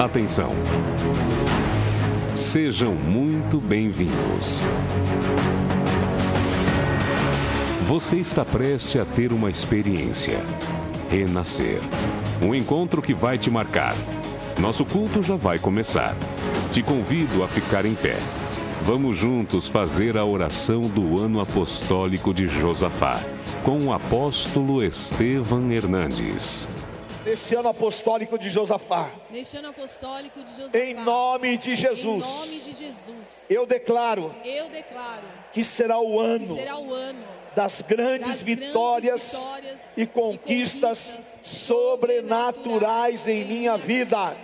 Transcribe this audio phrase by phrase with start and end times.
[0.00, 0.48] Atenção!
[2.34, 4.62] Sejam muito bem-vindos.
[7.82, 10.42] Você está prestes a ter uma experiência.
[11.10, 11.82] Renascer.
[12.40, 13.94] Um encontro que vai te marcar.
[14.58, 16.16] Nosso culto já vai começar.
[16.72, 18.16] Te convido a ficar em pé.
[18.86, 23.20] Vamos juntos fazer a oração do ano apostólico de Josafá,
[23.62, 26.66] com o apóstolo Estevam Hernandes.
[27.24, 29.10] Neste ano apostólico de Josafá.
[29.30, 30.78] Neste ano apostólico de Josafá.
[30.78, 32.26] Em nome de Jesus.
[32.26, 33.50] Em nome de Jesus.
[33.50, 34.34] Eu declaro.
[34.44, 35.24] Eu declaro.
[35.52, 36.56] Que será o ano.
[36.56, 43.44] Será o ano das grandes, das vitórias, grandes vitórias e conquistas, e conquistas sobrenaturais em
[43.44, 44.36] minha vida.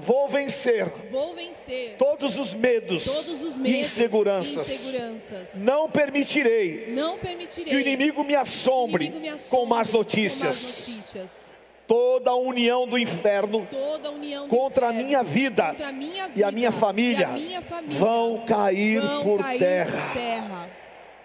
[0.00, 4.70] Vou vencer, Vou vencer todos, os medos, todos os medos e inseguranças.
[4.70, 5.54] inseguranças.
[5.56, 10.40] Não, permitirei Não permitirei que o inimigo me assombre, inimigo me assombre com, más notícias.
[10.40, 11.50] com más notícias.
[11.86, 13.66] Toda a união do inferno
[14.12, 17.28] união do contra, inferno, a minha vida, contra a minha vida e a minha família,
[17.28, 20.06] a minha família vão cair, vão por, cair terra.
[20.06, 20.79] por terra.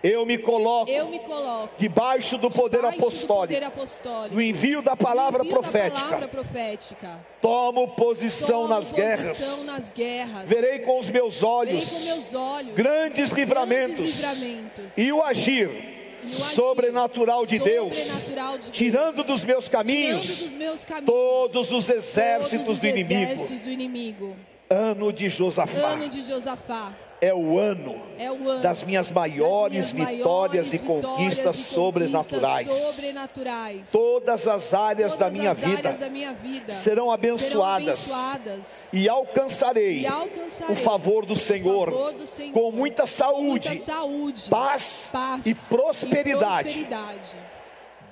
[0.08, 4.42] Eu me coloco, Eu me coloco debaixo do poder, debaixo do apostólico, poder apostólico, no
[4.42, 6.00] envio da palavra envio profética.
[6.00, 7.20] Da palavra profética.
[7.42, 9.66] Tomo posição, Tomo nas, posição guerras.
[9.66, 10.44] nas guerras.
[10.46, 14.98] Verei com os meus olhos, meus olhos grandes, livramentos, grandes livramentos.
[14.98, 19.68] e o agir, E o agir sobrenatural de Deus, sobrenatural de tirando Deus, dos meus
[19.68, 23.22] caminhos tirando dos meus caminhos todos os exércitos todos os do inimigo.
[23.24, 24.36] exércitos do inimigo.
[24.70, 29.78] Ano de Josafá Ano de Josafá é o ano é o ano das minhas maiores
[29.78, 32.74] das minhas vitórias maiores e conquistas sobrenaturais.
[32.74, 33.90] sobrenaturais.
[33.92, 38.22] Todas as áreas Todas da minha as vida áreas da minha vida serão abençoadas, serão
[38.22, 43.70] abençoadas e alcançarei, e alcançarei o favor do Senhor, favor do Senhor com muita saúde,
[43.70, 46.70] muita saúde, paz, paz e prosperidade.
[46.70, 47.38] e prosperidade.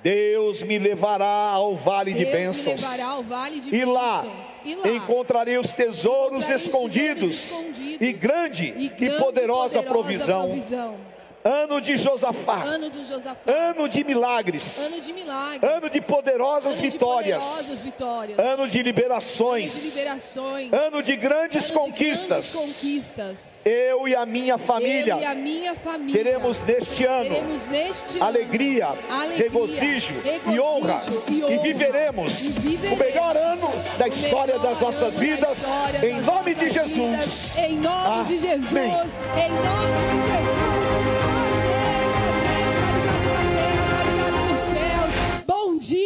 [0.03, 2.81] Deus me levará ao vale de Deus me bênçãos.
[3.23, 4.47] vale de E lá, bênçãos.
[4.65, 9.17] E lá encontrarei os tesouros encontrarei os escondidos, tesouros escondidos e grande e e, grande
[9.17, 10.47] poderosa, poderosa provisão.
[10.47, 11.12] provisão.
[11.43, 13.51] Ano de Josafá, Ano Josafá.
[13.51, 15.61] ano de milagres, Ano de milagres.
[15.63, 18.39] ano de poderosas Ano de vitórias, poderosas vitórias.
[18.39, 20.71] ano de Ano liberações, de liberações.
[20.73, 22.27] ano de grandes Ano de conquistas.
[22.53, 23.65] grandes conquistas.
[23.65, 28.25] Eu e a minha família e a minha família teremos neste ano teremos neste ano
[28.25, 31.53] alegria, alegria, regozijo, e, regozijo honra, e honra.
[31.53, 36.09] e viveremos E viveremos o melhor ano da história das nossas ano da vidas, história
[36.09, 37.55] em nome de Jesus.
[37.57, 38.71] em nome de Jesus.
[38.71, 38.91] Amém.
[39.45, 40.72] Em nome de Jesus.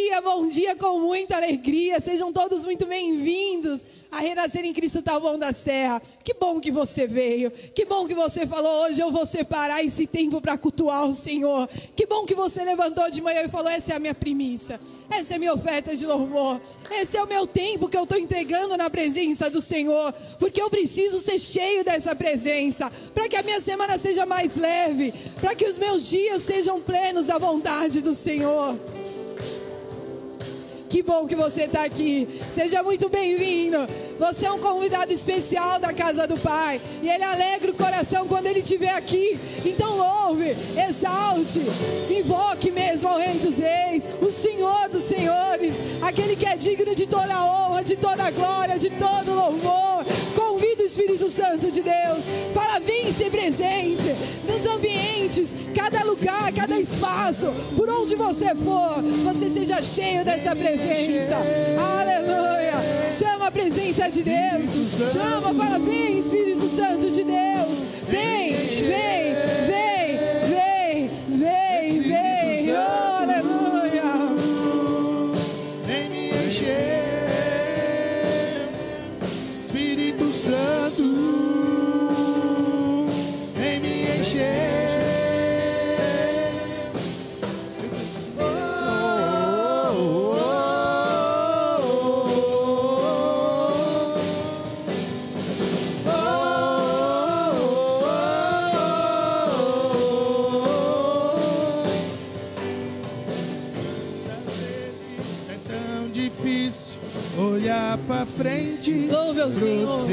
[0.08, 2.00] Dia, bom dia com muita alegria.
[2.00, 6.00] Sejam todos muito bem-vindos a Renascer em Cristo Taboão da Serra.
[6.24, 7.50] Que bom que você veio.
[7.50, 11.68] Que bom que você falou hoje eu vou separar esse tempo para cultuar o Senhor.
[11.94, 14.80] Que bom que você levantou de manhã e falou essa é a minha primícia.
[15.10, 16.58] Essa é a minha oferta de louvor.
[16.90, 20.14] Esse é o meu tempo que eu estou entregando na presença do Senhor.
[20.38, 22.90] Porque eu preciso ser cheio dessa presença.
[23.12, 25.12] Para que a minha semana seja mais leve.
[25.38, 28.74] Para que os meus dias sejam plenos da vontade do Senhor.
[30.88, 32.40] Que bom que você está aqui.
[32.50, 33.76] Seja muito bem-vindo.
[34.18, 36.80] Você é um convidado especial da casa do Pai.
[37.02, 39.38] E Ele alegra o coração quando Ele estiver aqui.
[39.66, 40.56] Então louve,
[40.88, 41.60] exalte,
[42.10, 47.06] invoque mesmo ao Rei dos Reis, o Senhor dos Senhores, aquele que é digno de
[47.06, 50.04] toda a honra, de toda a glória, de todo louvor.
[50.34, 52.24] Convida o Espírito Santo de Deus
[52.54, 54.16] para vir ser presente
[54.48, 61.36] nos ambientes, cada lugar, cada espaço, por onde você for, você seja cheio dessa presença.
[61.78, 62.72] Aleluia!
[63.10, 65.12] Chama a presença de Deus.
[65.12, 67.84] Chama para vir, Espírito Santo de Deus.
[68.08, 69.34] Vem, vem,
[69.68, 70.18] vem,
[70.48, 72.74] vem, vem, vem.
[72.74, 73.17] Oh,
[83.54, 84.68] Vem me encher.
[88.38, 88.44] Oh, oh,
[91.84, 91.88] oh,
[96.06, 96.08] oh, oh.
[105.50, 106.98] É tão difícil
[107.38, 110.06] olhar pra frente, Louve ao Senhor.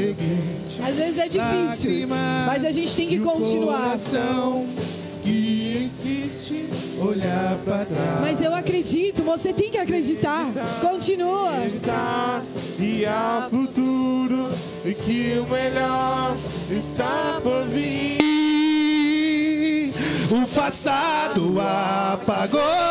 [0.84, 3.98] Às vezes é difícil, mas a gente tem que continuar.
[5.22, 6.68] que insiste
[7.00, 8.20] olhar pra trás.
[8.20, 10.46] Mas eu acredito, você tem que acreditar.
[10.80, 11.50] Continua.
[12.78, 14.50] e ao futuro
[14.84, 16.36] e que o melhor
[16.70, 18.18] está por vir.
[20.30, 22.85] O passado apagou.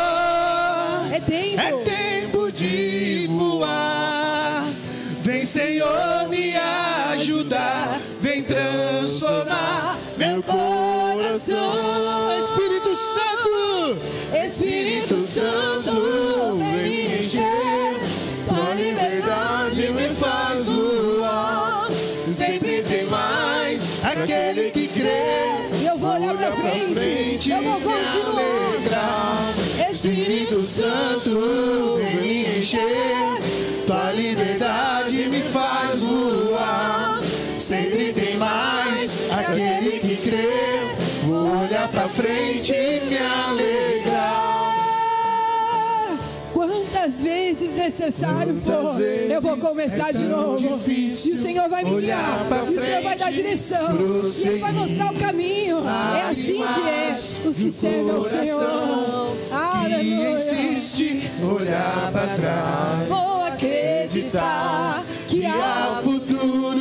[47.86, 50.58] Necessário for, eu vou começar é de novo.
[50.60, 52.46] E o Senhor vai me guiar.
[52.70, 53.96] E o Senhor vai dar direção.
[54.24, 55.78] E Ele vai mostrar o caminho.
[55.78, 57.48] É assim que é.
[57.48, 59.36] Os que servem ao Senhor.
[59.48, 60.30] E Aleluia.
[60.32, 63.08] insiste olhar pra trás.
[63.08, 66.75] Vou acreditar que há futuro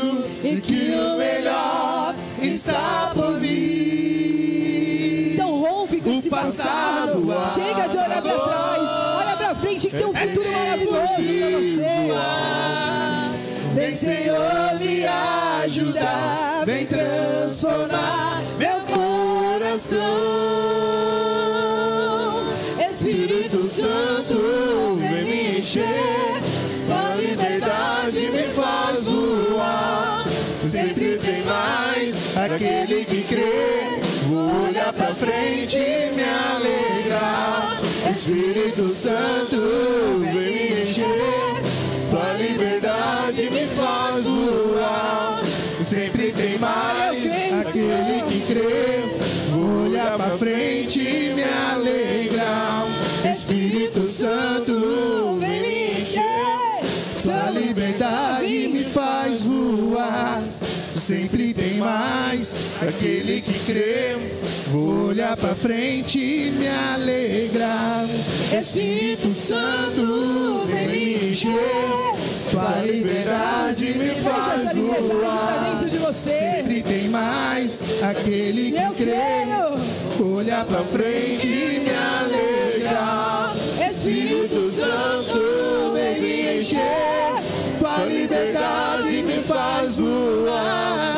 [32.55, 33.99] aquele que crê.
[34.27, 35.77] Vou olhar pra frente
[62.81, 64.15] aquele que crê.
[64.67, 68.05] Vou olhar pra frente e me alegrar.
[68.51, 72.15] Espírito Santo, vem me encher.
[72.51, 75.71] Tua liberdade me faz voar.
[75.71, 76.55] dentro de você.
[76.57, 80.23] Sempre tem mais aquele que Eu crê.
[80.23, 83.55] Olhar pra frente e me alegrar.
[83.89, 87.35] Espírito Santo, vem me encher.
[87.79, 91.14] Tua liberdade me faz voar.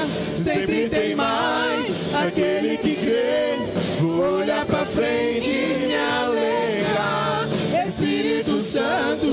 [0.48, 3.58] Sempre tem mais aquele que crê.
[4.00, 7.46] Vou olhar pra frente e me alegrar.
[7.86, 9.28] Espírito Santo,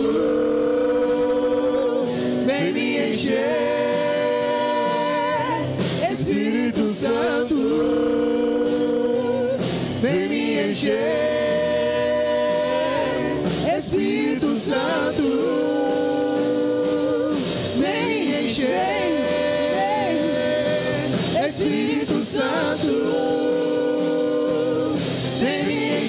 [2.45, 3.37] vem me encher.
[6.11, 7.55] Espírito Santo,
[10.03, 10.99] vem me encher.
[13.79, 15.64] Espírito Santo,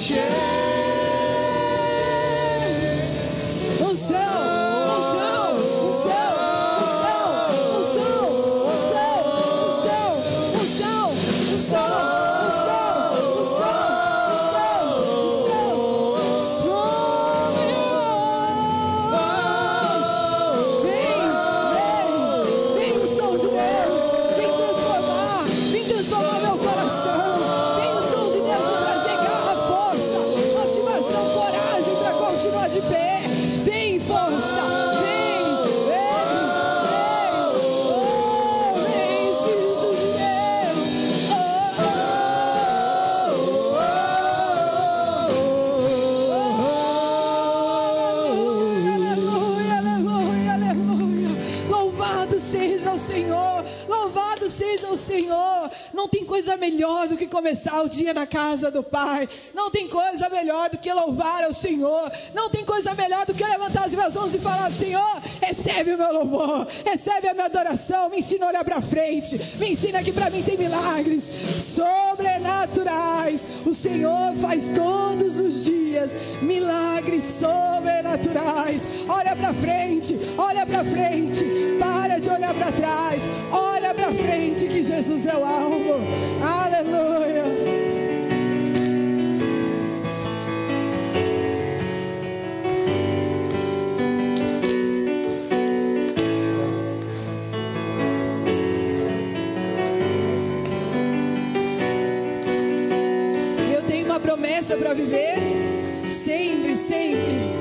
[0.06, 0.45] się
[56.46, 59.28] coisa melhor do que começar o dia na casa do Pai.
[59.52, 62.12] Não tem coisa melhor do que louvar ao Senhor.
[62.32, 65.98] Não tem coisa melhor do que levantar as minhas mãos e falar: Senhor, recebe o
[65.98, 68.08] meu louvor, recebe a minha adoração.
[68.10, 69.36] Me ensina a olhar para frente.
[69.58, 71.24] Me ensina que para mim tem milagres
[72.66, 73.46] sobrenaturais.
[73.64, 78.86] O Senhor faz todos os dias milagres sobrenaturais.
[79.08, 81.44] Olha para frente, olha para frente.
[81.78, 83.22] Para de olhar para trás.
[83.52, 85.94] Olha para frente que Jesus é o alvo.
[86.42, 87.55] Aleluia.
[104.66, 105.36] Promessa para viver
[106.08, 107.54] sempre, sempre.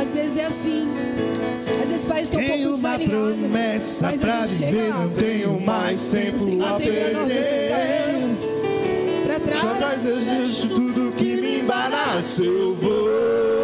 [0.00, 0.88] Às vezes é assim.
[1.82, 6.10] Às vezes parece que um Tenho pouco uma promessa mas pra viver, não tenho mais
[6.10, 7.12] tempo a pra perder.
[9.26, 9.78] Pra Pra trás.
[9.78, 13.59] trás eu deixo tudo que me embaraça, eu vou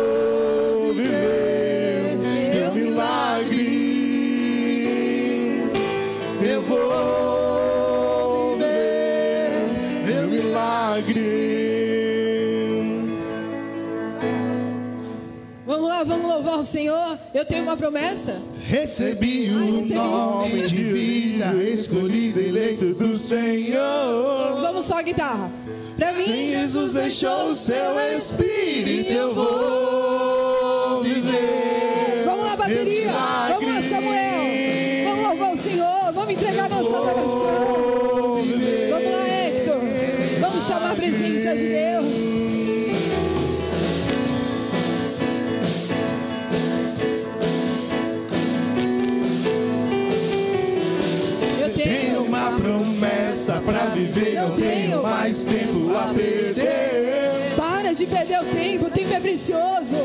[16.06, 17.18] Vamos louvar o Senhor.
[17.34, 18.40] Eu tenho uma promessa.
[18.64, 19.94] Recebi o recebi.
[19.94, 24.60] nome de vida, escolhido, eleito do Senhor.
[24.60, 25.50] Vamos só a guitarra.
[25.96, 32.22] Pra mim, Em Jesus deixou o seu espírito, eu vou viver.
[32.25, 33.10] Vamos lá, bateria.
[33.48, 35.04] Vamos lá, Samuel.
[35.04, 36.12] Vamos louvar o Senhor.
[36.12, 38.42] Vamos entregar nossa adoração.
[38.90, 39.80] Vamos lá, Hector.
[40.40, 42.86] Vamos chamar a presença de Deus.
[54.18, 55.02] Eu não tenho.
[55.02, 57.54] mais tempo a perder.
[57.54, 59.96] Para de perder o tempo, o tempo é precioso.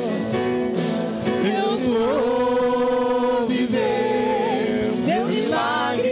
[1.45, 6.09] Eu vou viver Meu milagre.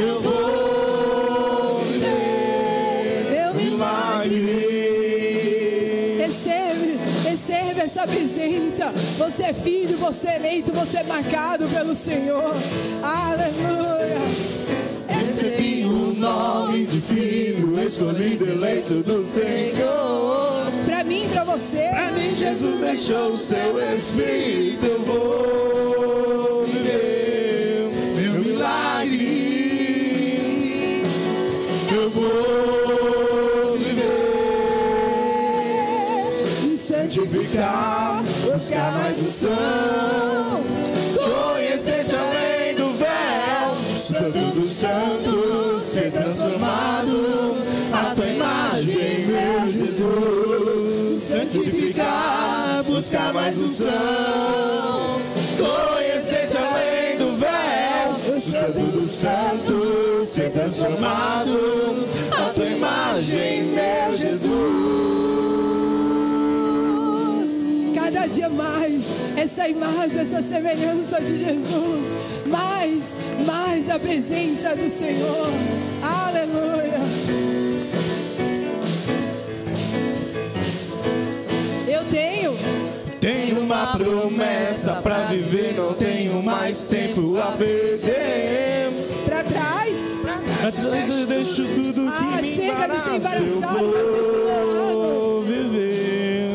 [0.00, 4.38] Eu vou viver Meu milagre.
[6.20, 8.92] Recebe, recebe essa presença.
[9.18, 12.56] Você é filho, você é eleito, você é marcado pelo Senhor.
[13.02, 13.87] Aleluia.
[16.18, 20.66] O nome de filho, escolhido, eleito do Senhor.
[20.84, 21.90] Pra mim, pra você.
[21.90, 29.28] Pra mim, Jesus deixou o seu espírito, eu vou viver meu milagre.
[31.92, 34.08] Eu vou viver,
[36.64, 40.27] Me santificar, buscar mais unção, conhecer-te
[46.38, 47.56] transformado,
[47.92, 55.20] a tua imagem, meu Jesus, santificar, buscar mais unção,
[55.58, 64.78] conhecer-te além do véu, santo dos santos, ser transformado, a tua imagem, meu Jesus.
[67.94, 69.02] cada dia mais
[69.36, 72.06] essa imagem, essa semelhança de Jesus.
[72.46, 73.12] Mais,
[73.44, 75.87] mais a presença do Senhor.
[76.08, 77.00] Aleluia.
[81.86, 82.56] Eu tenho.
[83.20, 88.90] Tenho uma promessa pra viver, não tenho mais tempo a perder.
[89.26, 90.18] Pra trás.
[90.66, 96.50] Atrás eu deixo tudo que Ah, me chega de ser embaraça, eu vou viver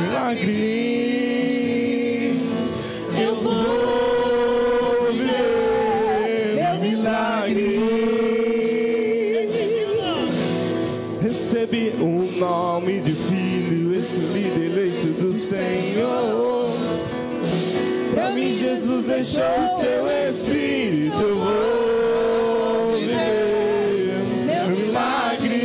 [0.00, 0.77] milagre.
[19.18, 24.14] Deixou seu espírito, vou viver.
[24.46, 25.58] Meu milagre.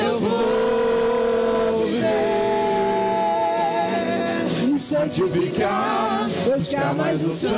[0.00, 2.08] Eu vou viver,
[4.78, 7.50] santificar, buscar mais unção,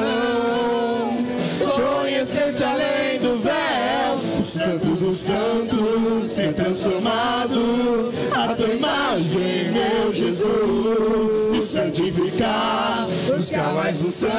[1.61, 11.50] conhecer-te além do véu, o santo dos santos, ser transformado, a tua imagem, meu Jesus,
[11.71, 14.31] santificar, buscar mais unção,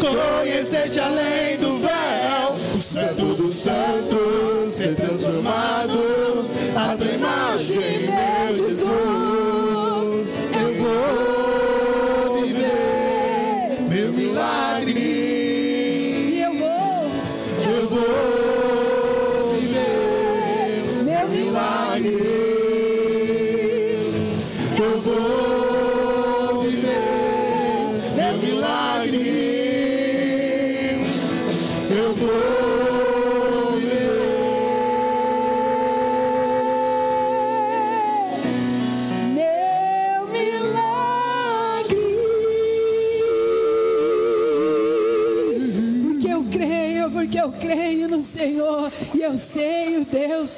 [0.00, 8.08] conhecer-te além do véu, o santo dos santos, ser transformado, a tua imagem,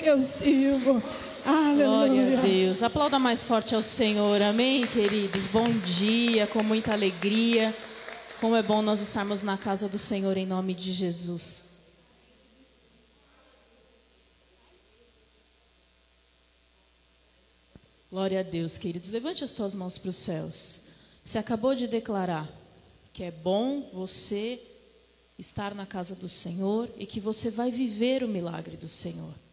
[0.07, 1.03] eu sirvo.
[1.45, 2.37] Glória a Aleluia.
[2.39, 2.83] Deus.
[2.83, 4.41] Aplauda mais forte ao Senhor.
[4.41, 5.47] Amém, queridos.
[5.47, 7.75] Bom dia, com muita alegria.
[8.41, 11.63] Como é bom nós estarmos na casa do Senhor em nome de Jesus.
[18.11, 19.11] Glória a Deus, queridos.
[19.11, 20.81] Levante as tuas mãos para os céus.
[21.25, 22.49] Você acabou de declarar
[23.13, 24.61] que é bom você
[25.39, 29.46] estar na casa do Senhor e que você vai viver o milagre do Senhor.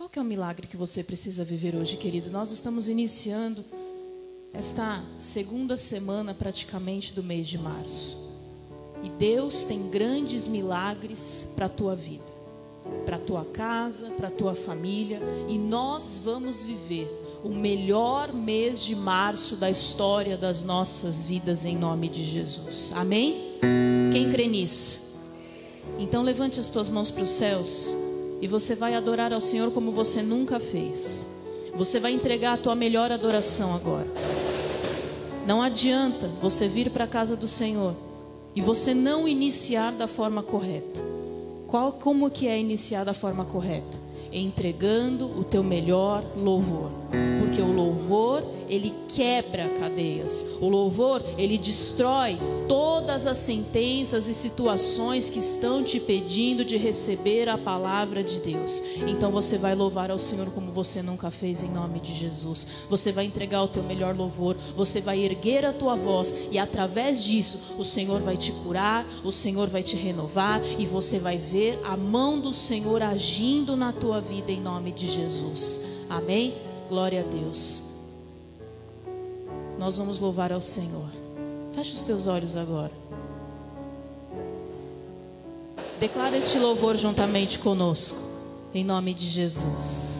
[0.00, 2.30] Qual que é o milagre que você precisa viver hoje, querido?
[2.30, 3.62] Nós estamos iniciando
[4.50, 8.16] esta segunda semana praticamente do mês de março.
[9.04, 12.24] E Deus tem grandes milagres para a tua vida,
[13.04, 17.06] para a tua casa, para a tua família, e nós vamos viver
[17.44, 22.90] o melhor mês de março da história das nossas vidas em nome de Jesus.
[22.96, 23.58] Amém?
[24.10, 25.18] Quem crê nisso?
[25.98, 27.94] Então levante as tuas mãos para os céus
[28.40, 31.26] e você vai adorar ao Senhor como você nunca fez.
[31.74, 34.06] Você vai entregar a tua melhor adoração agora.
[35.46, 37.94] Não adianta você vir para a casa do Senhor
[38.54, 41.00] e você não iniciar da forma correta.
[41.66, 43.98] Qual como que é iniciar da forma correta?
[44.32, 46.90] Entregando o teu melhor louvor.
[47.40, 50.46] Porque o louvor ele quebra cadeias.
[50.60, 57.48] O louvor, ele destrói todas as sentenças e situações que estão te pedindo de receber
[57.48, 58.80] a palavra de Deus.
[59.08, 62.66] Então você vai louvar ao Senhor como você nunca fez em nome de Jesus.
[62.88, 67.24] Você vai entregar o teu melhor louvor, você vai erguer a tua voz e através
[67.24, 71.80] disso o Senhor vai te curar, o Senhor vai te renovar e você vai ver
[71.84, 75.82] a mão do Senhor agindo na tua vida em nome de Jesus.
[76.08, 76.54] Amém?
[76.88, 77.89] Glória a Deus
[79.80, 81.08] nós vamos louvar ao Senhor.
[81.74, 82.92] Feche os teus olhos agora.
[85.98, 88.20] Declara este louvor juntamente conosco,
[88.74, 90.19] em nome de Jesus.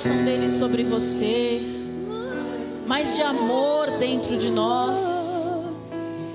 [0.00, 1.60] Unção dele sobre você.
[2.86, 5.52] Mais de amor dentro de nós.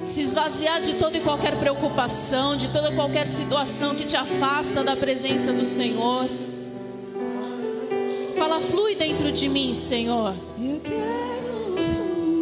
[0.04, 4.84] Se esvaziar de toda e qualquer preocupação, de toda e qualquer situação que te afasta
[4.84, 6.28] da presença do Senhor.
[8.38, 10.36] Fala, flui dentro de mim, Senhor.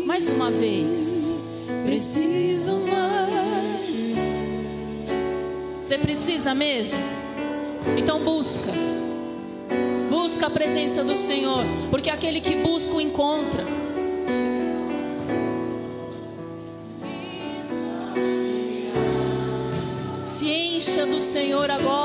[0.06, 1.34] Mais uma vez.
[1.86, 4.18] Preciso mais.
[5.82, 7.00] Você precisa mesmo?
[7.98, 8.74] Então busca.
[10.44, 13.64] Busca a presença do Senhor, porque aquele que busca o encontra.
[20.26, 22.03] Se encha do Senhor agora.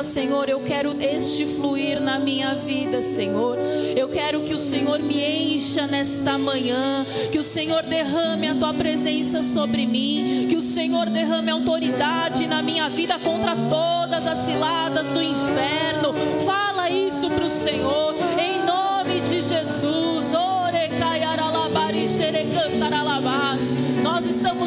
[0.00, 3.58] Fala, Senhor, eu quero este fluir na minha vida, Senhor.
[3.94, 7.04] Eu quero que o Senhor me encha nesta manhã.
[7.30, 10.46] Que o Senhor derrame a tua presença sobre mim.
[10.48, 16.14] Que o Senhor derrame autoridade na minha vida contra todas as ciladas do inferno.
[16.46, 18.14] Fala isso para o Senhor,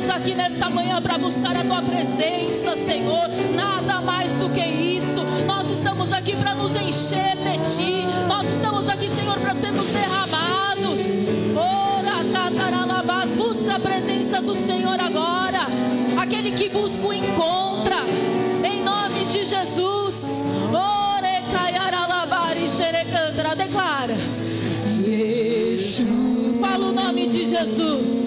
[0.03, 3.29] estamos aqui nesta manhã para buscar a tua presença, Senhor.
[3.55, 5.23] Nada mais do que isso.
[5.45, 8.05] Nós estamos aqui para nos encher de ti.
[8.27, 10.99] Nós estamos aqui, Senhor, para sermos derramados.
[11.55, 13.33] Ora, cataralabás.
[13.33, 15.67] Busca a presença do Senhor agora.
[16.21, 18.03] Aquele que busca o encontra.
[18.61, 20.49] Em nome de Jesus.
[20.73, 21.39] Ore,
[22.69, 23.55] xerecantara.
[23.55, 24.17] Declara.
[26.59, 28.22] Fala o nome de Jesus.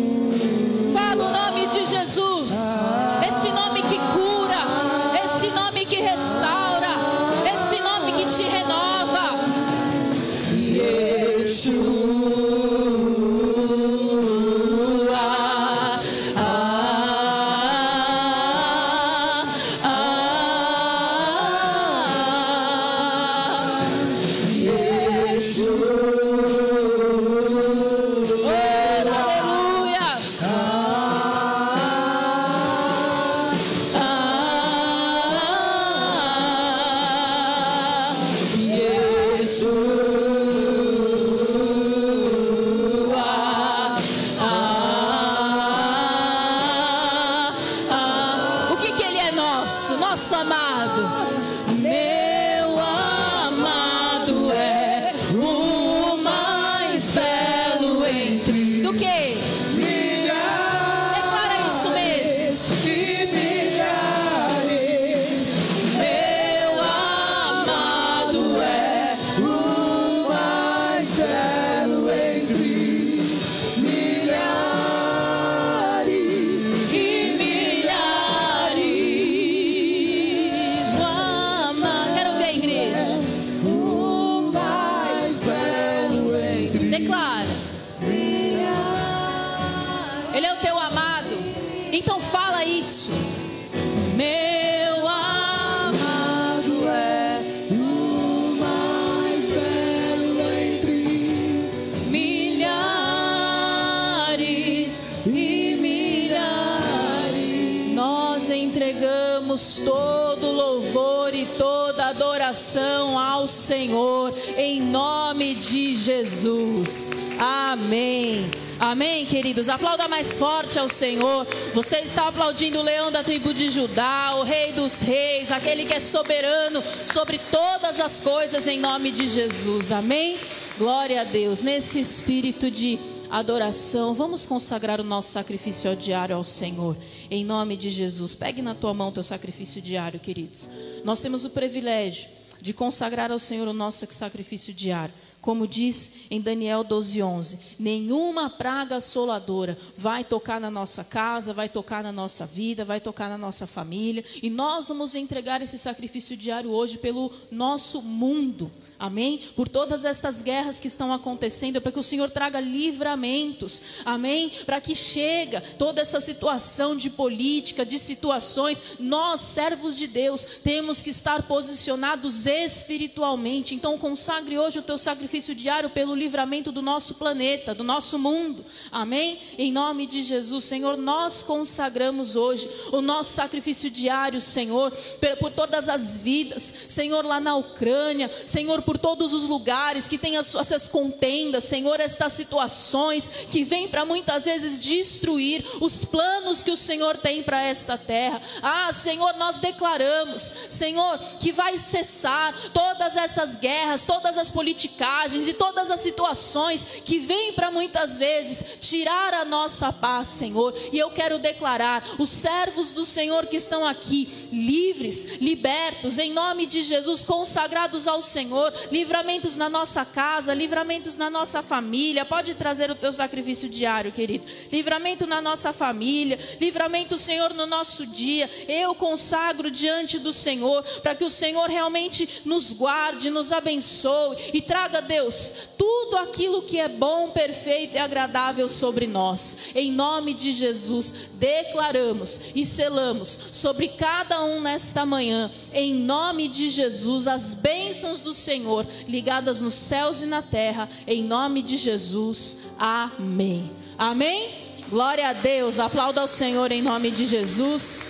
[113.46, 117.10] Senhor, em nome de Jesus.
[117.38, 118.50] Amém.
[118.78, 119.68] Amém, queridos.
[119.68, 121.46] Aplauda mais forte ao Senhor.
[121.74, 125.94] Você está aplaudindo o leão da tribo de Judá, o rei dos reis, aquele que
[125.94, 129.92] é soberano sobre todas as coisas em nome de Jesus.
[129.92, 130.38] Amém.
[130.78, 131.62] Glória a Deus.
[131.62, 132.98] Nesse espírito de
[133.30, 136.96] adoração, vamos consagrar o nosso sacrifício diário ao Senhor.
[137.30, 138.34] Em nome de Jesus.
[138.34, 140.68] Pegue na tua mão teu sacrifício diário, queridos.
[141.04, 142.28] Nós temos o privilégio
[142.66, 145.14] de consagrar ao Senhor o nosso sacrifício diário.
[145.40, 152.02] Como diz em Daniel 12:11, nenhuma praga assoladora vai tocar na nossa casa, vai tocar
[152.02, 156.72] na nossa vida, vai tocar na nossa família, e nós vamos entregar esse sacrifício diário
[156.72, 158.72] hoje pelo nosso mundo.
[158.98, 159.40] Amém?
[159.54, 163.82] Por todas estas guerras que estão acontecendo, para que o Senhor traga livramentos.
[164.04, 164.50] Amém?
[164.64, 171.02] Para que chega toda essa situação de política, de situações, nós, servos de Deus, temos
[171.02, 173.74] que estar posicionados espiritualmente.
[173.74, 178.64] Então consagre hoje o teu sacrifício diário pelo livramento do nosso planeta, do nosso mundo.
[178.90, 179.38] Amém?
[179.58, 184.90] Em nome de Jesus, Senhor, nós consagramos hoje o nosso sacrifício diário, Senhor,
[185.38, 190.36] por todas as vidas, Senhor, lá na Ucrânia, Senhor, por todos os lugares que tem
[190.36, 196.70] as, essas contendas, Senhor, estas situações que vêm para muitas vezes destruir os planos que
[196.70, 198.40] o Senhor tem para esta terra.
[198.62, 205.52] Ah, Senhor, nós declaramos, Senhor, que vai cessar todas essas guerras, todas as politicagens e
[205.52, 210.72] todas as situações que vêm para muitas vezes tirar a nossa paz, Senhor.
[210.92, 216.66] E eu quero declarar: os servos do Senhor que estão aqui, livres, libertos, em nome
[216.66, 222.24] de Jesus, consagrados ao Senhor, livramentos na nossa casa, livramentos na nossa família.
[222.24, 224.44] Pode trazer o teu sacrifício diário, querido.
[224.70, 228.48] Livramento na nossa família, livramento, Senhor, no nosso dia.
[228.68, 234.60] Eu consagro diante do Senhor, para que o Senhor realmente nos guarde, nos abençoe e
[234.60, 239.56] traga, Deus, tudo aquilo que é bom, perfeito e agradável sobre nós.
[239.74, 246.68] Em nome de Jesus, declaramos e selamos sobre cada um nesta manhã, em nome de
[246.68, 251.76] Jesus, as bênçãos do Senhor Senhor, ligadas nos céus e na terra, em nome de
[251.76, 252.58] Jesus.
[252.76, 253.70] Amém.
[253.96, 254.50] Amém?
[254.90, 255.78] Glória a Deus.
[255.78, 258.00] Aplauda ao Senhor em nome de Jesus.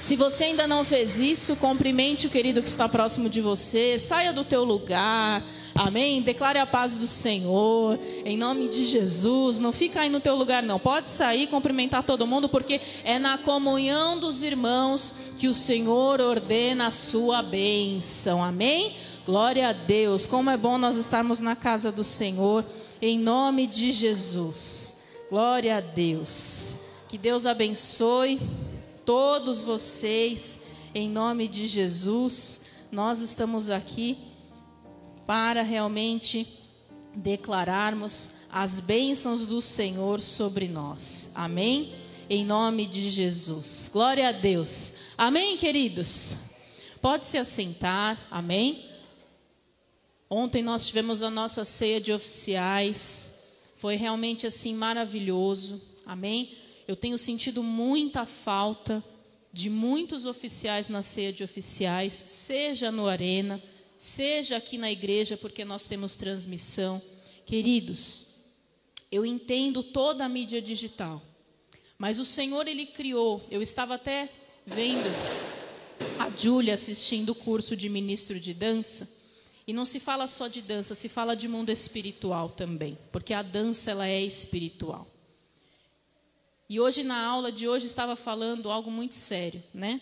[0.00, 4.32] Se você ainda não fez isso, cumprimente o querido que está próximo de você, saia
[4.32, 5.42] do teu lugar.
[5.74, 6.22] Amém?
[6.22, 9.58] Declare a paz do Senhor, em nome de Jesus.
[9.58, 10.78] Não fica aí no teu lugar, não.
[10.78, 16.86] Pode sair, cumprimentar todo mundo, porque é na comunhão dos irmãos que o Senhor ordena
[16.86, 18.42] a sua bênção.
[18.42, 18.94] Amém?
[19.26, 20.24] Glória a Deus.
[20.24, 22.64] Como é bom nós estarmos na casa do Senhor,
[23.02, 25.02] em nome de Jesus.
[25.28, 26.76] Glória a Deus.
[27.08, 28.40] Que Deus abençoe
[29.04, 32.66] todos vocês, em nome de Jesus.
[32.92, 34.16] Nós estamos aqui
[35.26, 36.46] para realmente
[37.12, 41.32] declararmos as bênçãos do Senhor sobre nós.
[41.34, 41.94] Amém?
[42.30, 43.90] Em nome de Jesus.
[43.92, 44.98] Glória a Deus.
[45.18, 46.36] Amém, queridos?
[47.02, 48.24] Pode se assentar.
[48.30, 48.85] Amém?
[50.28, 53.42] Ontem nós tivemos a nossa ceia de oficiais.
[53.76, 55.80] Foi realmente assim maravilhoso.
[56.04, 56.56] Amém?
[56.88, 59.02] Eu tenho sentido muita falta
[59.52, 63.62] de muitos oficiais na ceia de oficiais, seja no Arena,
[63.96, 67.00] seja aqui na igreja, porque nós temos transmissão.
[67.46, 68.34] Queridos,
[69.10, 71.22] eu entendo toda a mídia digital,
[71.96, 73.42] mas o Senhor ele criou.
[73.50, 74.28] Eu estava até
[74.66, 75.08] vendo
[76.18, 79.15] a Júlia assistindo o curso de ministro de dança.
[79.66, 83.42] E não se fala só de dança, se fala de mundo espiritual também, porque a
[83.42, 85.06] dança ela é espiritual.
[86.68, 90.00] E hoje na aula de hoje estava falando algo muito sério, né?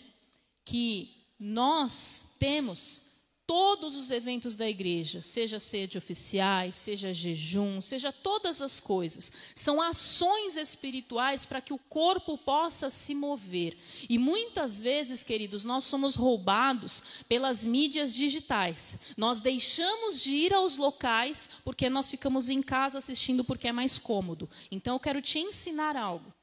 [0.63, 3.04] Que nós temos
[3.47, 9.81] todos os eventos da igreja, seja sede oficiais, seja jejum, seja todas as coisas, são
[9.81, 13.77] ações espirituais para que o corpo possa se mover.
[14.09, 18.97] E muitas vezes, queridos, nós somos roubados pelas mídias digitais.
[19.15, 23.99] Nós deixamos de ir aos locais porque nós ficamos em casa assistindo porque é mais
[23.99, 24.49] cômodo.
[24.71, 26.33] Então eu quero te ensinar algo.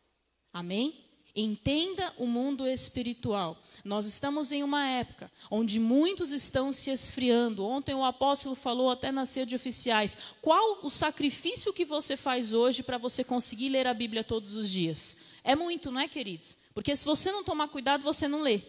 [0.52, 1.02] Amém?
[1.34, 3.58] Entenda o mundo espiritual.
[3.85, 7.64] Nós estamos em uma época onde muitos estão se esfriando.
[7.64, 10.16] Ontem o apóstolo falou até na ceia de oficiais.
[10.40, 14.71] Qual o sacrifício que você faz hoje para você conseguir ler a Bíblia todos os
[14.71, 15.16] dias?
[15.42, 16.57] É muito, não é, queridos?
[16.73, 18.62] Porque se você não tomar cuidado, você não lê.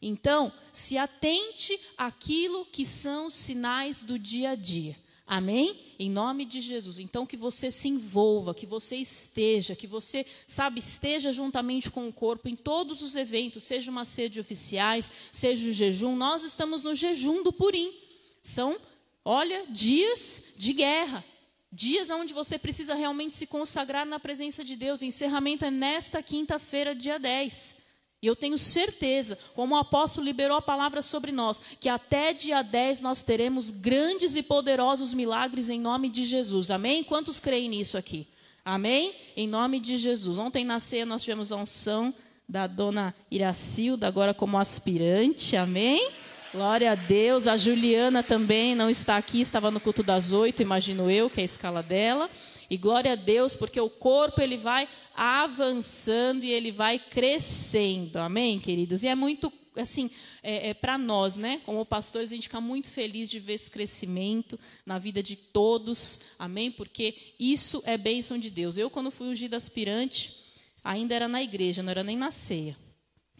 [0.00, 4.96] Então, se atente àquilo que são sinais do dia a dia.
[5.26, 5.80] Amém?
[5.98, 7.00] Em nome de Jesus.
[7.00, 12.12] Então que você se envolva, que você esteja, que você, sabe, esteja juntamente com o
[12.12, 16.14] corpo em todos os eventos, seja uma sede oficiais, seja o jejum.
[16.14, 17.92] Nós estamos no jejum do Purim.
[18.40, 18.76] São,
[19.24, 21.24] olha, dias de guerra.
[21.72, 25.00] Dias onde você precisa realmente se consagrar na presença de Deus.
[25.00, 27.74] O encerramento é nesta quinta-feira, dia 10.
[28.22, 32.62] E eu tenho certeza, como o apóstolo liberou a palavra sobre nós, que até dia
[32.62, 36.70] 10 nós teremos grandes e poderosos milagres em nome de Jesus.
[36.70, 37.04] Amém?
[37.04, 38.26] Quantos creem nisso aqui?
[38.64, 39.14] Amém?
[39.36, 40.38] Em nome de Jesus.
[40.38, 42.12] Ontem na ceia nós tivemos a unção
[42.48, 45.54] da dona Iracilda, agora como aspirante.
[45.54, 46.10] Amém?
[46.52, 47.46] Glória a Deus.
[47.46, 51.42] A Juliana também não está aqui, estava no culto das oito, imagino eu, que é
[51.42, 52.30] a escala dela.
[52.68, 58.18] E glória a Deus, porque o corpo ele vai avançando e ele vai crescendo.
[58.18, 59.02] Amém, queridos?
[59.02, 60.10] E é muito assim,
[60.42, 61.60] é, é para nós, né?
[61.64, 66.20] Como pastores, a gente fica muito feliz de ver esse crescimento na vida de todos,
[66.38, 66.70] amém?
[66.70, 68.78] Porque isso é bênção de Deus.
[68.78, 70.34] Eu, quando fui ungida aspirante,
[70.82, 72.76] ainda era na igreja, não era nem na ceia,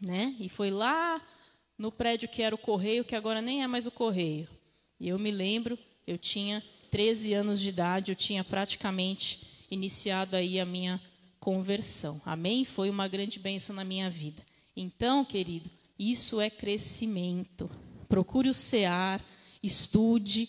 [0.00, 0.34] né?
[0.38, 1.20] E foi lá
[1.78, 4.48] no prédio que era o correio, que agora nem é mais o correio.
[4.98, 10.58] E eu me lembro, eu tinha 13 anos de idade, eu tinha praticamente iniciado aí
[10.60, 11.00] a minha
[11.38, 12.20] conversão.
[12.24, 12.64] Amém?
[12.64, 14.42] Foi uma grande bênção na minha vida.
[14.76, 17.70] Então, querido, isso é crescimento.
[18.08, 19.20] Procure o CEAR,
[19.62, 20.48] estude,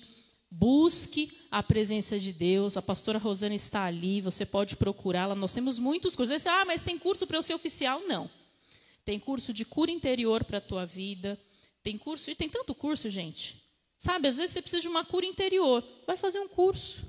[0.49, 2.77] busque a presença de Deus.
[2.77, 5.35] A pastora Rosana está ali, você pode procurá-la.
[5.35, 6.41] Nós temos muitos cursos.
[6.41, 8.01] Você, ah, mas tem curso para eu ser oficial?
[8.07, 8.29] Não.
[9.05, 11.39] Tem curso de cura interior para a tua vida.
[11.81, 13.55] Tem curso, e tem tanto curso, gente.
[13.97, 15.83] Sabe, às vezes você precisa de uma cura interior.
[16.05, 17.03] Vai fazer um curso.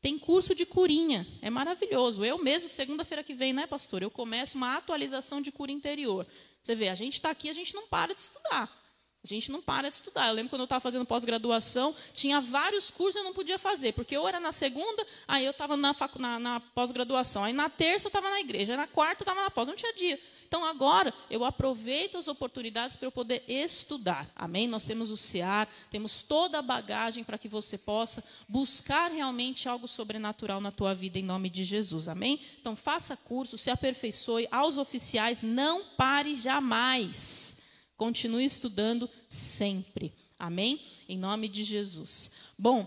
[0.00, 1.26] Tem curso de curinha.
[1.40, 2.24] É maravilhoso.
[2.24, 4.02] Eu mesmo, segunda-feira que vem, né, pastor?
[4.02, 6.26] Eu começo uma atualização de cura interior.
[6.62, 8.84] Você vê, a gente está aqui, a gente não para de estudar.
[9.24, 10.28] A gente não para de estudar.
[10.28, 14.14] Eu lembro quando eu estava fazendo pós-graduação, tinha vários cursos eu não podia fazer, porque
[14.14, 18.10] eu era na segunda, aí eu estava na, na, na pós-graduação, aí na terça eu
[18.10, 20.20] estava na igreja, aí na quarta eu estava na pós, não tinha dia.
[20.54, 24.30] Então agora eu aproveito as oportunidades para eu poder estudar.
[24.36, 24.68] Amém?
[24.68, 29.88] Nós temos o CEAR, temos toda a bagagem para que você possa buscar realmente algo
[29.88, 32.06] sobrenatural na tua vida em nome de Jesus.
[32.06, 32.40] Amém?
[32.60, 37.56] Então faça curso, se aperfeiçoe aos oficiais, não pare jamais.
[37.96, 40.14] Continue estudando sempre.
[40.38, 40.80] Amém?
[41.08, 42.30] Em nome de Jesus.
[42.56, 42.86] Bom,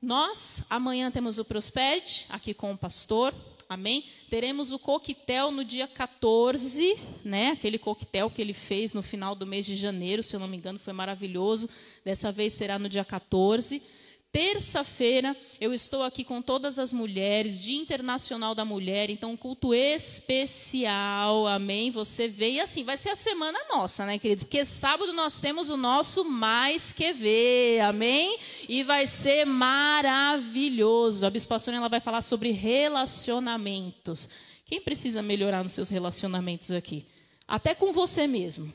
[0.00, 3.34] nós amanhã temos o Prosperity aqui com o pastor.
[3.68, 4.04] Amém?
[4.30, 7.50] Teremos o coquetel no dia 14, né?
[7.50, 10.56] Aquele coquetel que ele fez no final do mês de janeiro, se eu não me
[10.56, 11.68] engano, foi maravilhoso.
[12.02, 13.82] Dessa vez será no dia 14.
[14.30, 19.72] Terça-feira eu estou aqui com todas as mulheres, Dia Internacional da Mulher, então um culto
[19.72, 21.90] especial, amém?
[21.90, 24.44] Você veio assim, vai ser a semana nossa, né, queridos?
[24.44, 28.38] Porque sábado nós temos o nosso Mais Que Ver, amém?
[28.68, 31.24] E vai ser maravilhoso.
[31.24, 34.28] A Bispa Sônia, ela vai falar sobre relacionamentos.
[34.66, 37.06] Quem precisa melhorar nos seus relacionamentos aqui?
[37.46, 38.70] Até com você mesmo.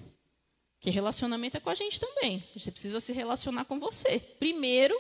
[0.80, 2.44] Que relacionamento é com a gente também.
[2.58, 4.20] Você precisa se relacionar com você.
[4.40, 5.00] Primeiro,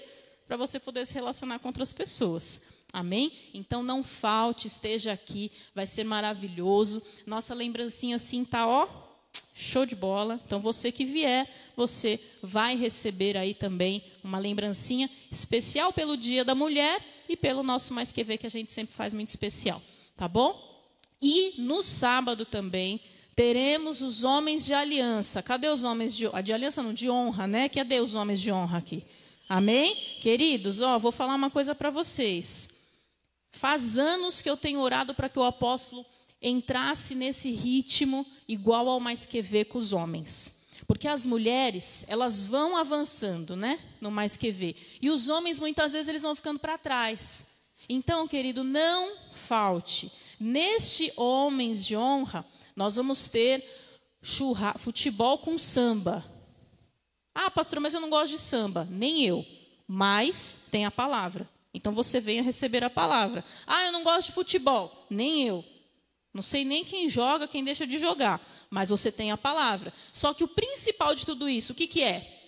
[0.53, 2.61] para você poder se relacionar com outras pessoas.
[2.93, 3.31] Amém?
[3.55, 7.01] Então não falte, esteja aqui, vai ser maravilhoso.
[7.25, 8.87] Nossa lembrancinha assim tá, ó,
[9.55, 10.39] show de bola.
[10.45, 16.53] Então você que vier, você vai receber aí também uma lembrancinha especial pelo Dia da
[16.53, 19.81] Mulher e pelo nosso mais que ver que a gente sempre faz muito especial,
[20.15, 20.85] tá bom?
[21.19, 23.01] E no sábado também
[23.35, 25.41] teremos os homens de aliança.
[25.41, 27.67] Cadê os homens de, de aliança não de honra, né?
[27.69, 29.03] Cadê os homens de honra aqui?
[29.53, 29.95] Amém?
[30.19, 32.67] Queridos, ó, vou falar uma coisa para vocês.
[33.51, 36.03] Faz anos que eu tenho orado para que o apóstolo
[36.41, 40.65] entrasse nesse ritmo igual ao mais que ver com os homens.
[40.87, 43.77] Porque as mulheres, elas vão avançando, né?
[44.01, 44.75] No mais que ver.
[44.99, 47.45] E os homens, muitas vezes, eles vão ficando para trás.
[47.87, 50.11] Então, querido, não falte.
[50.39, 52.43] Neste Homens de Honra,
[52.75, 53.63] nós vamos ter
[54.19, 56.32] churra, futebol com samba.
[57.33, 58.87] Ah, pastor, mas eu não gosto de samba.
[58.89, 59.45] Nem eu.
[59.87, 61.49] Mas tem a palavra.
[61.73, 63.43] Então você venha receber a palavra.
[63.65, 65.05] Ah, eu não gosto de futebol.
[65.09, 65.65] Nem eu.
[66.33, 68.41] Não sei nem quem joga, quem deixa de jogar.
[68.69, 69.93] Mas você tem a palavra.
[70.11, 72.41] Só que o principal de tudo isso, o que, que é?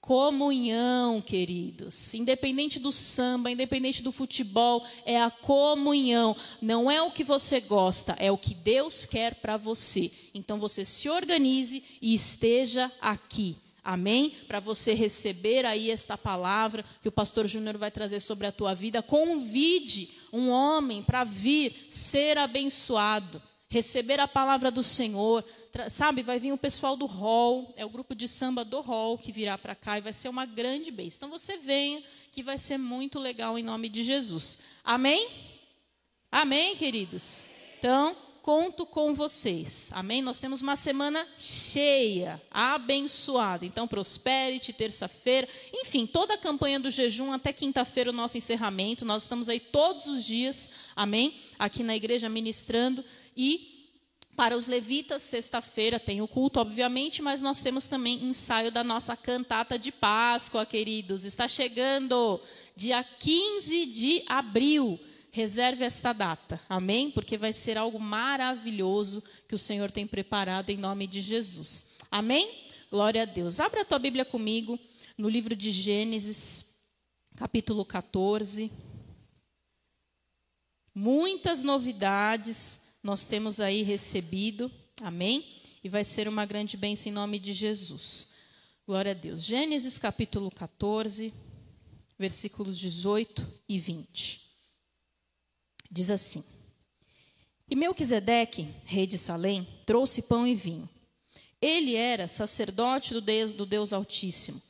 [0.00, 2.12] Comunhão, queridos.
[2.12, 6.36] Independente do samba, independente do futebol, é a comunhão.
[6.60, 10.10] Não é o que você gosta, é o que Deus quer para você.
[10.34, 13.56] Então você se organize e esteja aqui.
[13.84, 14.30] Amém?
[14.46, 18.74] Para você receber aí esta palavra que o pastor Júnior vai trazer sobre a tua
[18.74, 25.44] vida, convide um homem para vir ser abençoado, receber a palavra do Senhor.
[25.90, 29.32] Sabe, vai vir o pessoal do hall, é o grupo de samba do hall que
[29.32, 31.26] virá para cá e vai ser uma grande bênção.
[31.26, 34.60] Então você venha, que vai ser muito legal em nome de Jesus.
[34.84, 35.28] Amém?
[36.30, 37.48] Amém, queridos?
[37.78, 39.90] Então, conto com vocês.
[39.94, 40.20] Amém?
[40.20, 43.64] Nós temos uma semana cheia, abençoada.
[43.64, 49.04] Então, Prosperity, terça-feira, enfim, toda a campanha do jejum até quinta-feira, o nosso encerramento.
[49.04, 51.36] Nós estamos aí todos os dias, amém?
[51.58, 53.04] Aqui na igreja ministrando.
[53.36, 53.88] E
[54.36, 59.16] para os levitas, sexta-feira tem o culto, obviamente, mas nós temos também ensaio da nossa
[59.16, 61.24] cantata de Páscoa, queridos.
[61.24, 62.40] Está chegando
[62.74, 64.98] dia 15 de abril.
[65.34, 67.10] Reserve esta data, amém?
[67.10, 71.94] Porque vai ser algo maravilhoso que o Senhor tem preparado em nome de Jesus.
[72.10, 72.66] Amém?
[72.90, 73.58] Glória a Deus.
[73.58, 74.78] Abra a tua Bíblia comigo
[75.16, 76.78] no livro de Gênesis,
[77.34, 78.70] capítulo 14.
[80.94, 84.70] Muitas novidades nós temos aí recebido,
[85.00, 85.62] amém?
[85.82, 88.34] E vai ser uma grande bênção em nome de Jesus.
[88.86, 89.42] Glória a Deus.
[89.42, 91.32] Gênesis capítulo 14,
[92.18, 94.41] versículos 18 e 20.
[95.92, 96.42] Diz assim:
[97.68, 100.88] E Melquisedeque, rei de Salém, trouxe pão e vinho.
[101.60, 104.60] Ele era sacerdote do Deus, do Deus Altíssimo.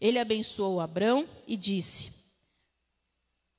[0.00, 2.12] Ele abençoou Abrão e disse: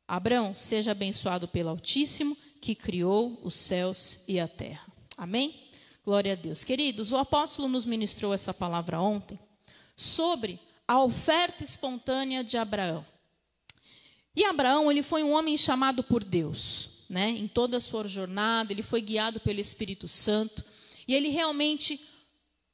[0.07, 4.87] Abrão, seja abençoado pelo Altíssimo, que criou os céus e a terra.
[5.17, 5.69] Amém?
[6.05, 6.63] Glória a Deus.
[6.63, 9.37] Queridos, o apóstolo nos ministrou essa palavra ontem
[9.93, 10.57] sobre
[10.87, 13.05] a oferta espontânea de Abraão.
[14.33, 18.71] E Abraão, ele foi um homem chamado por Deus né, em toda a sua jornada,
[18.71, 20.63] ele foi guiado pelo Espírito Santo,
[21.07, 21.99] e ele realmente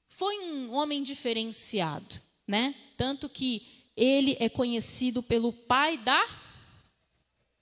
[0.10, 2.76] foi um homem diferenciado, né?
[2.98, 6.22] Tanto que ele é conhecido pelo pai da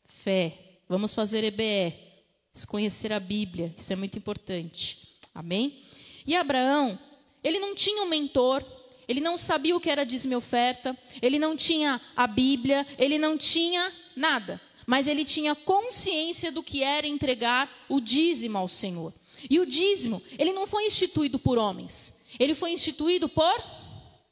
[0.06, 0.80] fé.
[0.90, 1.96] Vamos fazer EBE,
[2.68, 5.20] conhecer a Bíblia, isso é muito importante.
[5.34, 5.84] Amém?
[6.26, 6.98] E Abraão,
[7.44, 8.64] ele não tinha um mentor,
[9.08, 13.38] ele não sabia o que era dízimo oferta, ele não tinha a Bíblia, ele não
[13.38, 19.14] tinha nada mas ele tinha consciência do que era entregar o dízimo ao Senhor.
[19.50, 23.64] E o dízimo, ele não foi instituído por homens, ele foi instituído por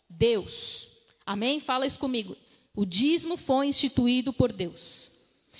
[0.09, 0.89] Deus.
[1.25, 1.59] Amém?
[1.59, 2.35] Fala isso comigo.
[2.75, 5.11] O dízimo foi instituído por Deus.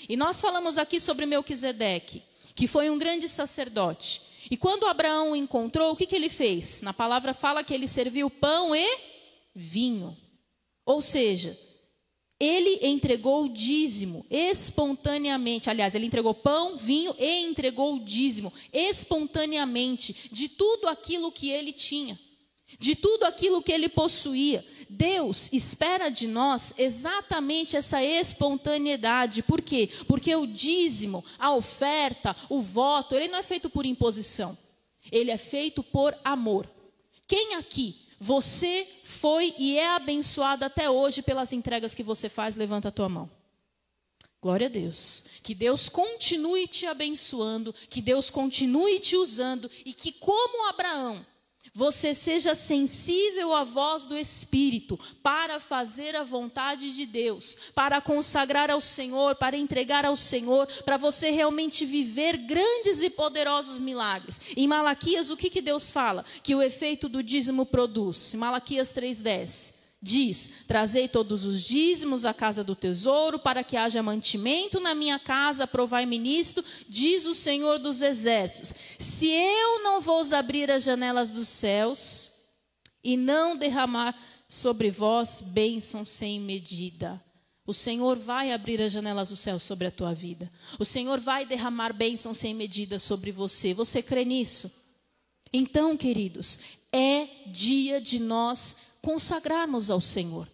[0.08, 2.24] E nós falamos aqui sobre Melquisedeque,
[2.56, 4.22] que foi um grande sacerdote.
[4.50, 6.82] E quando Abraão o encontrou, o que, que ele fez?
[6.82, 8.88] Na palavra fala que ele serviu pão e
[9.54, 10.18] vinho.
[10.86, 11.58] Ou seja,
[12.42, 15.70] ele entregou o dízimo espontaneamente.
[15.70, 21.72] Aliás, ele entregou pão, vinho e entregou o dízimo espontaneamente de tudo aquilo que ele
[21.72, 22.20] tinha,
[22.80, 24.66] de tudo aquilo que ele possuía.
[24.90, 29.44] Deus espera de nós exatamente essa espontaneidade.
[29.44, 29.88] Por quê?
[30.08, 34.58] Porque o dízimo, a oferta, o voto, ele não é feito por imposição.
[35.12, 36.68] Ele é feito por amor.
[37.28, 42.56] Quem aqui você foi e é abençoado até hoje pelas entregas que você faz.
[42.56, 43.28] Levanta a tua mão.
[44.40, 45.24] Glória a Deus.
[45.42, 51.26] Que Deus continue te abençoando, que Deus continue te usando e que, como Abraão,
[51.74, 58.70] você seja sensível à voz do Espírito para fazer a vontade de Deus, para consagrar
[58.70, 64.40] ao Senhor, para entregar ao Senhor, para você realmente viver grandes e poderosos milagres.
[64.56, 66.26] Em Malaquias, o que, que Deus fala?
[66.44, 68.34] Que o efeito do dízimo produz.
[68.34, 69.81] Malaquias 3,10.
[70.02, 75.20] Diz: Trazei todos os dízimos à casa do tesouro, para que haja mantimento na minha
[75.20, 78.74] casa, provai-me nisto, diz o Senhor dos Exércitos.
[78.98, 82.32] Se eu não vos abrir as janelas dos céus
[83.04, 87.24] e não derramar sobre vós bênção sem medida.
[87.66, 90.52] O Senhor vai abrir as janelas do céu sobre a tua vida.
[90.80, 93.74] O Senhor vai derramar bênção sem medida sobre você.
[93.74, 94.70] Você crê nisso?
[95.54, 96.60] Então, queridos,
[96.92, 100.48] é dia de nós consagrarmos ao Senhor.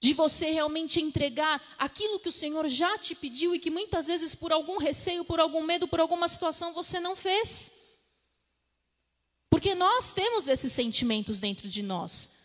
[0.00, 4.34] De você realmente entregar aquilo que o Senhor já te pediu e que muitas vezes,
[4.34, 7.72] por algum receio, por algum medo, por alguma situação, você não fez.
[9.50, 12.36] Porque nós temos esses sentimentos dentro de nós.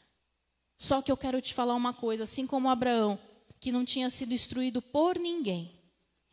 [0.77, 3.19] Só que eu quero te falar uma coisa: assim como Abraão,
[3.59, 5.79] que não tinha sido instruído por ninguém,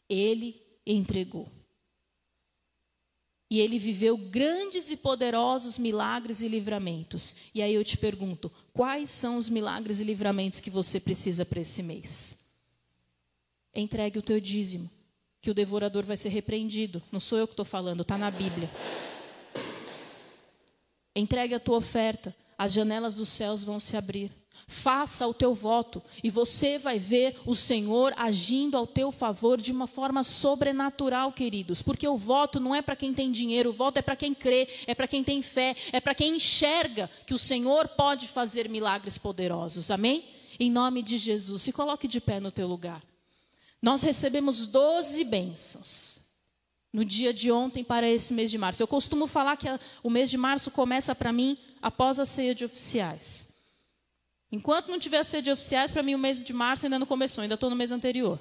[0.09, 1.49] ele entregou.
[3.51, 7.35] E ele viveu grandes e poderosos milagres e livramentos.
[7.53, 11.61] E aí eu te pergunto: quais são os milagres e livramentos que você precisa para
[11.61, 12.39] esse mês?
[13.75, 14.89] Entregue o teu dízimo,
[15.41, 17.03] que o devorador vai ser repreendido.
[17.11, 18.71] Não sou eu que estou falando, está na Bíblia.
[21.15, 24.40] Entregue a tua oferta, as janelas dos céus vão se abrir.
[24.67, 29.73] Faça o teu voto e você vai ver o Senhor agindo ao teu favor de
[29.73, 31.83] uma forma sobrenatural, queridos.
[31.83, 34.69] Porque o voto não é para quem tem dinheiro, o voto é para quem crê,
[34.87, 39.19] é para quem tem fé, é para quem enxerga que o Senhor pode fazer milagres
[39.19, 39.91] poderosos.
[39.91, 40.25] Amém?
[40.59, 43.03] Em nome de Jesus, se coloque de pé no teu lugar.
[43.83, 46.21] Nós recebemos 12 bênçãos
[46.93, 48.83] no dia de ontem para esse mês de março.
[48.83, 49.67] Eu costumo falar que
[50.03, 53.50] o mês de março começa para mim após a ceia de oficiais.
[54.53, 57.43] Enquanto não tiver sede de oficiais, para mim o mês de março ainda não começou,
[57.43, 58.39] ainda estou no mês anterior.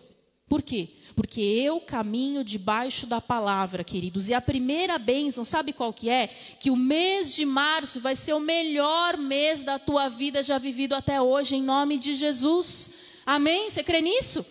[0.47, 0.89] Por quê?
[1.15, 4.29] Porque eu caminho debaixo da palavra, queridos.
[4.29, 6.27] E a primeira bênção, sabe qual que é?
[6.59, 10.93] Que o mês de março vai ser o melhor mês da tua vida já vivido
[10.93, 12.95] até hoje, em nome de Jesus.
[13.23, 13.69] Amém?
[13.69, 14.43] Você crê nisso?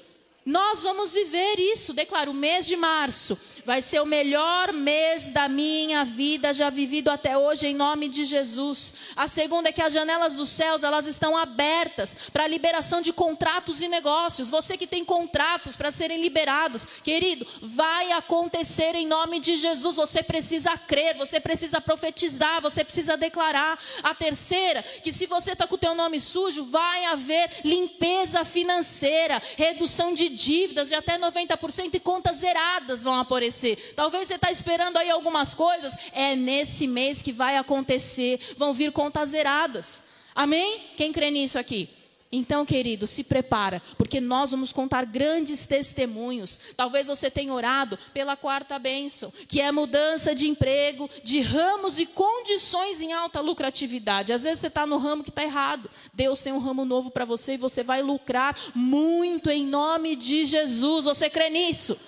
[0.49, 1.93] Nós vamos viver isso.
[1.93, 7.11] Declaro, o mês de março vai ser o melhor mês da minha vida já vivido
[7.11, 8.95] até hoje em nome de Jesus.
[9.15, 13.13] A segunda é que as janelas dos céus, elas estão abertas para a liberação de
[13.13, 14.49] contratos e negócios.
[14.49, 19.97] Você que tem contratos para serem liberados, querido, vai acontecer em nome de Jesus.
[19.97, 23.79] Você precisa crer, você precisa profetizar, você precisa declarar.
[24.03, 29.43] A terceira, que se você está com o teu nome sujo, vai haver limpeza financeira,
[29.59, 33.95] redução de dívidas de até 90% e contas zeradas vão aparecer.
[33.95, 38.93] Talvez você está esperando aí algumas coisas, é nesse mês que vai acontecer, vão vir
[38.93, 40.05] contas zeradas.
[40.35, 40.93] Amém?
[40.97, 41.98] Quem crê nisso aqui?
[42.31, 46.61] Então, querido, se prepara, porque nós vamos contar grandes testemunhos.
[46.77, 52.05] Talvez você tenha orado pela quarta bênção, que é mudança de emprego, de ramos e
[52.05, 54.33] condições em alta lucratividade.
[54.33, 55.91] Às vezes você está no ramo que está errado.
[56.13, 60.45] Deus tem um ramo novo para você e você vai lucrar muito em nome de
[60.45, 61.07] Jesus.
[61.07, 61.99] Você crê nisso?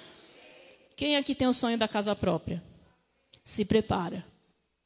[0.94, 2.62] Quem aqui tem o sonho da casa própria?
[3.42, 4.29] Se prepara.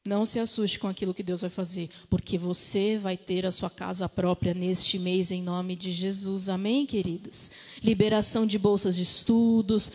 [0.05, 3.71] Não se assuste com aquilo que Deus vai fazer, porque você vai ter a sua
[3.71, 6.51] casa própria neste mês, em nome de Jesus.
[6.51, 7.51] Amém, queridos?
[7.83, 9.91] Liberação de bolsas de estudos,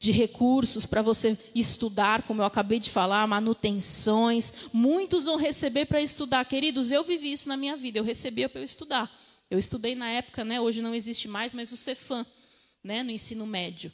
[0.00, 4.52] de recursos para você estudar, como eu acabei de falar, manutenções.
[4.72, 6.44] Muitos vão receber para estudar.
[6.44, 9.08] Queridos, eu vivi isso na minha vida, eu recebia para eu estudar.
[9.48, 12.26] Eu estudei na época, né, hoje não existe mais, mas o Cefam,
[12.82, 13.92] né, no ensino médio.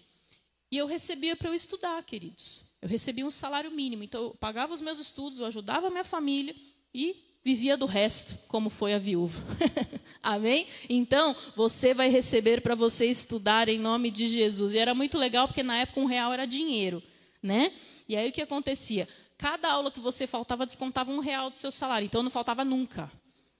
[0.70, 2.71] E eu recebia para eu estudar, queridos.
[2.82, 6.02] Eu recebia um salário mínimo, então eu pagava os meus estudos, eu ajudava a minha
[6.02, 6.52] família
[6.92, 7.14] e
[7.44, 9.38] vivia do resto, como foi a viúva.
[10.20, 10.66] Amém?
[10.88, 14.74] Então, você vai receber para você estudar em nome de Jesus.
[14.74, 17.00] E era muito legal porque na época um real era dinheiro,
[17.40, 17.72] né?
[18.08, 19.08] E aí o que acontecia?
[19.38, 23.10] Cada aula que você faltava descontava um real do seu salário, então não faltava nunca.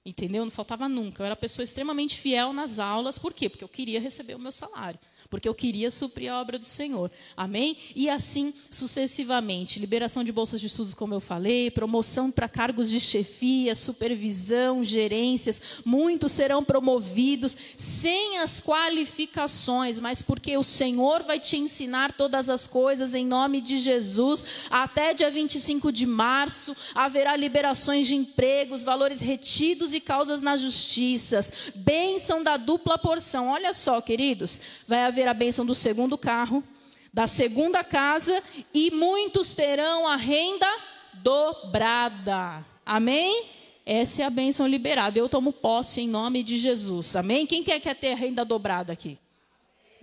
[0.05, 0.43] Entendeu?
[0.43, 1.21] Não faltava nunca.
[1.21, 3.17] Eu era pessoa extremamente fiel nas aulas.
[3.17, 3.49] Por quê?
[3.49, 4.99] Porque eu queria receber o meu salário
[5.29, 7.11] porque eu queria suprir a obra do Senhor.
[7.35, 7.75] Amém?
[7.95, 9.79] E assim sucessivamente.
[9.79, 15.81] Liberação de bolsas de estudos, como eu falei, promoção para cargos de chefia, supervisão, gerências.
[15.83, 22.67] Muitos serão promovidos sem as qualificações, mas porque o Senhor vai te ensinar todas as
[22.67, 24.45] coisas em nome de Jesus.
[24.69, 31.39] Até dia 25 de março haverá liberações de empregos, valores retidos e causas na justiça.
[31.75, 33.49] Bênção da dupla porção.
[33.49, 36.63] Olha só, queridos, vai haver a bênção do segundo carro,
[37.13, 38.41] da segunda casa,
[38.73, 40.67] e muitos terão a renda
[41.13, 42.65] dobrada.
[42.85, 43.45] Amém?
[43.85, 45.17] Essa é a bênção liberada.
[45.19, 47.15] Eu tomo posse em nome de Jesus.
[47.15, 47.45] Amém?
[47.45, 49.17] Quem quer, quer ter renda dobrada aqui?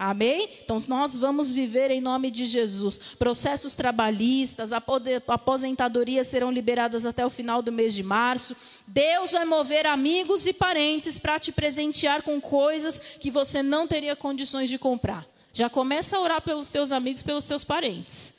[0.03, 0.49] Amém?
[0.65, 2.97] Então nós vamos viver em nome de Jesus.
[3.19, 8.57] Processos trabalhistas, aposentadorias serão liberadas até o final do mês de março.
[8.87, 14.17] Deus vai mover amigos e parentes para te presentear com coisas que você não teria
[14.17, 15.27] condições de comprar.
[15.53, 18.33] Já começa a orar pelos teus amigos, pelos teus parentes.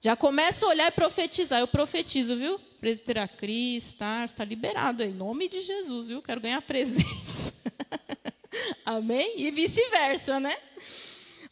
[0.00, 1.60] Já começa a olhar e profetizar.
[1.60, 2.58] Eu profetizo, viu?
[2.80, 4.24] Presbítera Cris, tá?
[4.24, 6.22] Está liberado em nome de Jesus, viu?
[6.22, 7.51] Quero ganhar presentes.
[8.84, 9.34] Amém?
[9.38, 10.56] E vice-versa, né?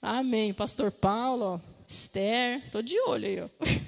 [0.00, 0.52] Amém.
[0.52, 3.40] Pastor Paulo, ó, Esther, estou de olho aí.
[3.40, 3.48] Ó.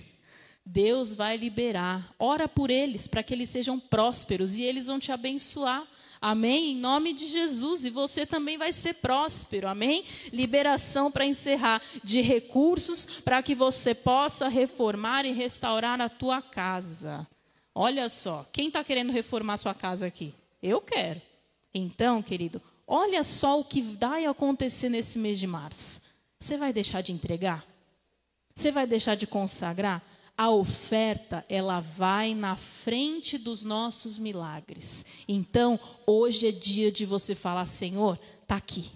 [0.65, 2.15] Deus vai liberar.
[2.19, 5.87] Ora por eles, para que eles sejam prósperos e eles vão te abençoar.
[6.21, 6.71] Amém?
[6.71, 7.85] Em nome de Jesus.
[7.85, 9.67] E você também vai ser próspero.
[9.67, 10.05] Amém?
[10.33, 17.27] Liberação para encerrar de recursos para que você possa reformar e restaurar a tua casa.
[17.75, 20.33] Olha só, quem está querendo reformar sua casa aqui?
[20.63, 21.21] Eu quero.
[21.75, 26.03] Então, querido, olha só o que vai acontecer nesse mês de março.
[26.38, 27.66] Você vai deixar de entregar?
[28.55, 30.03] Você vai deixar de consagrar?
[30.36, 35.07] A oferta, ela vai na frente dos nossos milagres.
[35.26, 38.90] Então, hoje é dia de você falar: Senhor, está aqui.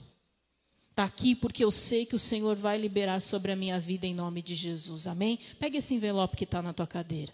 [0.90, 4.14] Está aqui porque eu sei que o Senhor vai liberar sobre a minha vida em
[4.14, 5.06] nome de Jesus.
[5.06, 5.38] Amém?
[5.58, 7.32] Pega esse envelope que está na tua cadeira.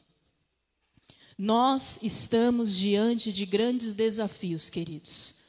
[1.36, 5.41] Nós estamos diante de grandes desafios, queridos.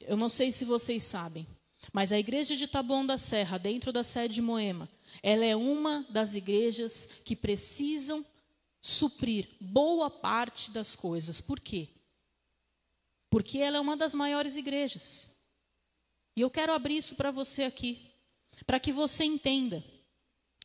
[0.00, 1.46] Eu não sei se vocês sabem,
[1.92, 4.88] mas a igreja de Taboão da Serra, dentro da sede de Moema,
[5.22, 8.24] ela é uma das igrejas que precisam
[8.80, 11.40] suprir boa parte das coisas.
[11.40, 11.88] Por quê?
[13.28, 15.28] Porque ela é uma das maiores igrejas.
[16.36, 18.10] E eu quero abrir isso para você aqui,
[18.66, 19.82] para que você entenda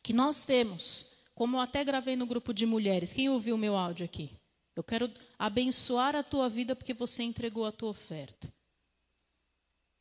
[0.02, 3.76] que nós temos, como eu até gravei no grupo de mulheres, quem ouviu o meu
[3.76, 4.30] áudio aqui?
[4.74, 8.52] Eu quero abençoar a tua vida porque você entregou a tua oferta.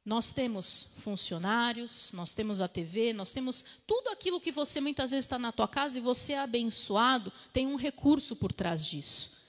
[0.06, 5.26] Nós temos funcionários, nós temos a TV, nós temos tudo aquilo que você muitas vezes
[5.26, 9.43] está na tua casa e você é abençoado, tem um recurso por trás disso.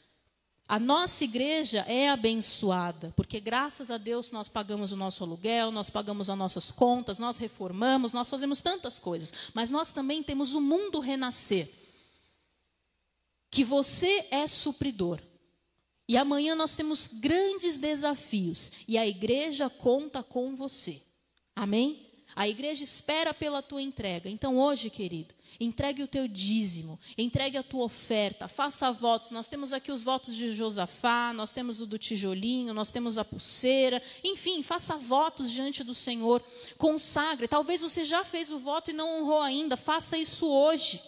[0.67, 5.91] A nossa igreja é abençoada, porque graças a Deus nós pagamos o nosso aluguel, nós
[5.91, 10.61] pagamos as nossas contas, nós reformamos, nós fazemos tantas coisas, mas nós também temos o
[10.61, 11.71] mundo renascer.
[13.51, 15.21] Que você é supridor.
[16.09, 21.03] E amanhã nós temos grandes desafios e a igreja conta com você.
[21.55, 22.07] Amém?
[22.37, 24.29] A igreja espera pela tua entrega.
[24.29, 29.31] Então hoje, querido, entregue o teu dízimo, entregue a tua oferta, faça votos.
[29.31, 33.25] Nós temos aqui os votos de Josafá, nós temos o do tijolinho, nós temos a
[33.25, 34.03] pulseira.
[34.23, 36.43] Enfim, faça votos diante do Senhor.
[36.77, 37.49] Consagre.
[37.49, 39.77] Talvez você já fez o voto e não honrou ainda.
[39.77, 41.01] Faça isso hoje.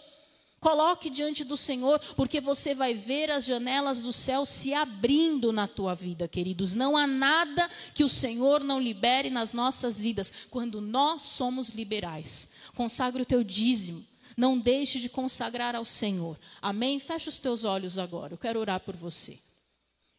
[0.59, 5.67] Coloque diante do Senhor, porque você vai ver as janelas do céu se abrindo na
[5.67, 6.73] tua vida, queridos.
[6.73, 12.49] Não há nada que o Senhor não libere nas nossas vidas quando nós somos liberais.
[12.75, 14.05] Consagre o teu dízimo.
[14.35, 16.37] Não deixe de consagrar ao Senhor.
[16.61, 16.99] Amém?
[16.99, 18.33] Feche os teus olhos agora.
[18.33, 19.39] Eu quero orar por você.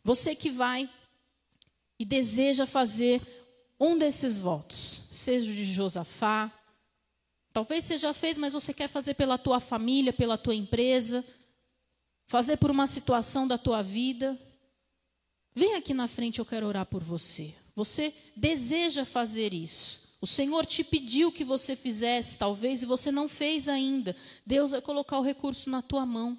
[0.03, 0.89] Você que vai
[1.99, 3.21] e deseja fazer
[3.79, 6.53] um desses votos, seja de Josafá,
[7.53, 11.25] Talvez você já fez, mas você quer fazer pela tua família, pela tua empresa,
[12.27, 14.39] fazer por uma situação da tua vida.
[15.55, 17.55] Vem aqui na frente, eu quero orar por você.
[17.75, 20.17] Você deseja fazer isso.
[20.21, 24.15] O Senhor te pediu que você fizesse, talvez, e você não fez ainda.
[24.47, 26.39] Deus vai colocar o recurso na tua mão.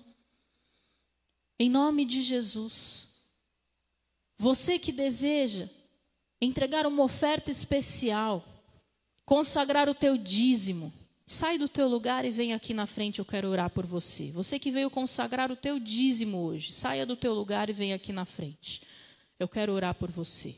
[1.60, 3.12] Em nome de Jesus.
[4.38, 5.68] Você que deseja
[6.40, 8.44] entregar uma oferta especial,
[9.26, 10.92] consagrar o teu dízimo,
[11.32, 14.32] Sai do teu lugar e vem aqui na frente, eu quero orar por você.
[14.32, 18.12] Você que veio consagrar o teu dízimo hoje, saia do teu lugar e vem aqui
[18.12, 18.82] na frente.
[19.40, 20.58] Eu quero orar por você.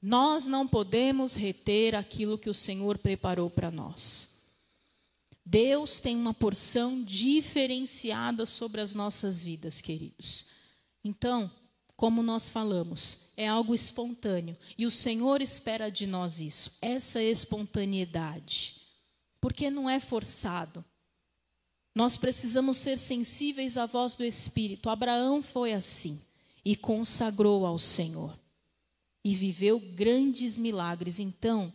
[0.00, 4.40] Nós não podemos reter aquilo que o Senhor preparou para nós.
[5.44, 10.46] Deus tem uma porção diferenciada sobre as nossas vidas, queridos.
[11.04, 11.50] Então,
[11.94, 18.80] como nós falamos, é algo espontâneo e o Senhor espera de nós isso, essa espontaneidade
[19.42, 20.84] porque não é forçado.
[21.92, 24.88] Nós precisamos ser sensíveis à voz do Espírito.
[24.88, 26.22] Abraão foi assim
[26.64, 28.38] e consagrou ao Senhor
[29.24, 31.18] e viveu grandes milagres.
[31.18, 31.72] Então,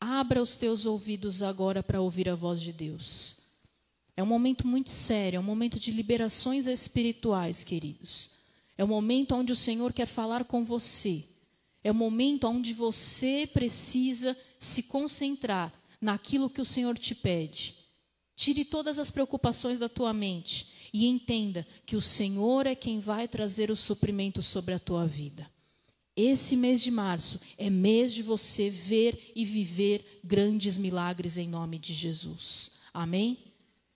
[0.00, 3.36] abra os teus ouvidos agora para ouvir a voz de Deus.
[4.16, 8.30] É um momento muito sério, é um momento de liberações espirituais, queridos.
[8.76, 11.24] É um momento onde o Senhor quer falar com você.
[11.84, 17.74] É um momento onde você precisa se concentrar naquilo que o Senhor te pede.
[18.34, 23.26] Tire todas as preocupações da tua mente e entenda que o Senhor é quem vai
[23.26, 25.50] trazer o suprimento sobre a tua vida.
[26.14, 31.78] Esse mês de março é mês de você ver e viver grandes milagres em nome
[31.78, 32.72] de Jesus.
[32.92, 33.38] Amém?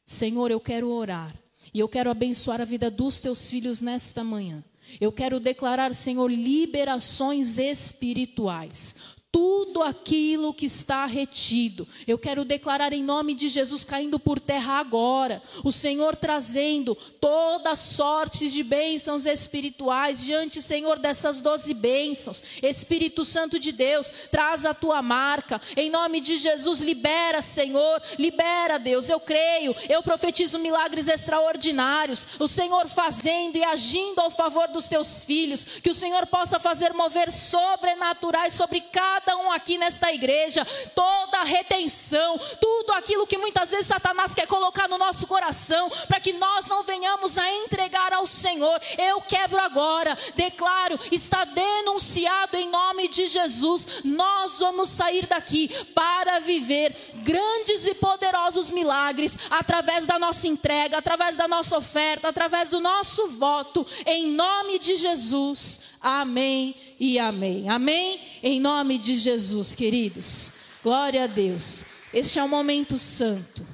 [0.05, 1.35] Senhor, eu quero orar
[1.73, 4.65] e eu quero abençoar a vida dos teus filhos nesta manhã.
[5.01, 8.97] Eu quero declarar, Senhor, liberações espirituais
[9.33, 11.87] tudo aquilo que está retido.
[12.07, 15.41] Eu quero declarar em nome de Jesus caindo por terra agora.
[15.65, 22.43] O Senhor trazendo toda sorte de bênçãos espirituais diante, Senhor, dessas doze bênçãos.
[22.63, 25.61] Espírito Santo de Deus, traz a tua marca.
[25.77, 28.03] Em nome de Jesus, libera, Senhor.
[28.19, 29.09] Libera, Deus.
[29.09, 29.75] Eu creio.
[29.89, 32.27] Eu profetizo milagres extraordinários.
[32.39, 35.65] O Senhor fazendo e agindo ao favor dos teus filhos.
[35.65, 40.65] Que o Senhor possa fazer mover sobrenaturais sobre cada cada um aqui nesta igreja,
[40.95, 46.33] toda retenção, tudo aquilo que muitas vezes Satanás quer colocar no nosso coração, para que
[46.33, 48.81] nós não venhamos a entregar ao Senhor.
[48.99, 54.03] Eu quebro agora, declaro, está denunciado em nome de Jesus.
[54.05, 61.37] Nós vamos sair daqui para viver grandes e poderosos milagres através da nossa entrega, através
[61.37, 65.81] da nossa oferta, através do nosso voto, em nome de Jesus.
[66.01, 67.67] Amém e amém.
[67.71, 68.21] Amém?
[68.43, 70.53] Em nome de Jesus, queridos.
[70.83, 71.83] Glória a Deus.
[72.13, 73.67] Este é um momento santo,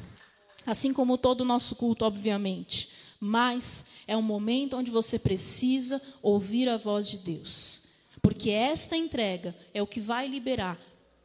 [0.65, 2.89] assim como todo o nosso culto, obviamente.
[3.19, 7.83] Mas é um momento onde você precisa ouvir a voz de Deus.
[8.23, 10.79] Porque esta entrega é o que vai liberar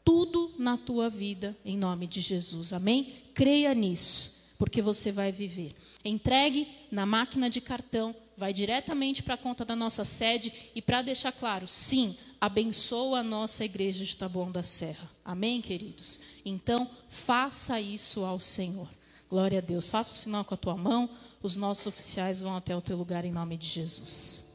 [0.03, 2.73] tudo na tua vida, em nome de Jesus.
[2.73, 3.13] Amém?
[3.35, 5.75] Creia nisso, porque você vai viver.
[6.03, 11.03] Entregue na máquina de cartão, vai diretamente para a conta da nossa sede e para
[11.03, 15.07] deixar claro, sim, abençoa a nossa igreja de Taboão da Serra.
[15.23, 16.19] Amém, queridos?
[16.43, 18.89] Então, faça isso ao Senhor.
[19.29, 19.87] Glória a Deus.
[19.87, 21.07] Faça o sinal com a tua mão,
[21.43, 24.47] os nossos oficiais vão até o teu lugar em nome de Jesus.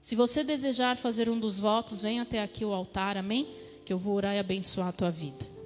[0.00, 3.48] Se você desejar fazer um dos votos, venha até aqui o altar, amém?
[3.84, 5.57] Que eu vou orar e abençoar a tua vida.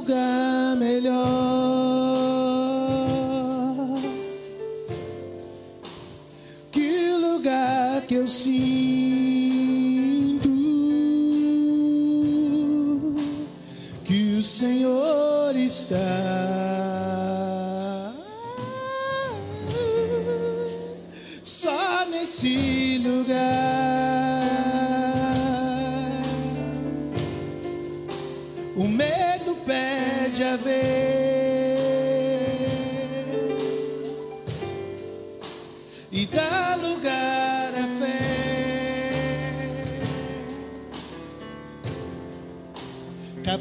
[0.00, 1.20] Lugar melhor
[6.72, 8.80] que lugar que eu sinto
[14.04, 16.39] que o Senhor está.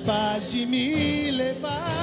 [0.10, 1.99] Capaz de me levar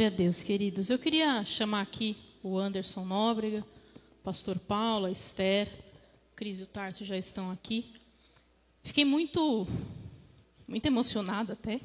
[0.00, 0.88] Glória a Deus, queridos.
[0.88, 3.62] Eu queria chamar aqui o Anderson Nóbrega,
[4.24, 5.70] pastor Paulo, a Esther,
[6.34, 7.92] Cris e o Tarso já estão aqui.
[8.82, 9.68] Fiquei muito,
[10.66, 11.82] muito emocionada até.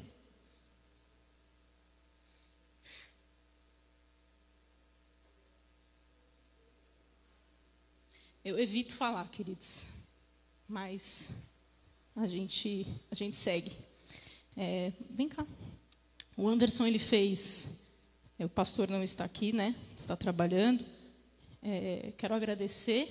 [8.42, 9.88] Eu evito falar, queridos,
[10.66, 11.34] mas
[12.16, 13.76] a gente, a gente segue.
[14.56, 15.46] É, vem cá.
[16.34, 17.84] O Anderson ele fez,
[18.44, 19.74] o pastor não está aqui, né?
[19.94, 20.84] Está trabalhando.
[21.62, 23.08] É, quero agradecer,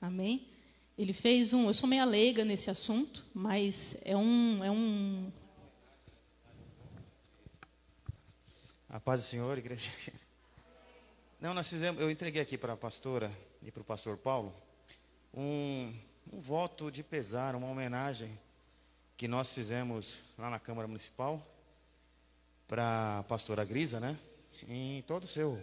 [0.00, 0.48] amém.
[0.96, 5.30] Ele fez um, eu sou meio leiga nesse assunto, mas é um, é um,
[8.96, 9.90] A paz do Senhor, igreja.
[11.38, 13.30] Não, nós fizemos, eu entreguei aqui para a pastora
[13.60, 14.54] e para o pastor Paulo
[15.34, 15.92] um,
[16.32, 18.40] um voto de pesar, uma homenagem
[19.14, 21.46] que nós fizemos lá na Câmara Municipal
[22.66, 24.16] para a pastora Grisa, né?
[24.68, 25.62] Em todo o seu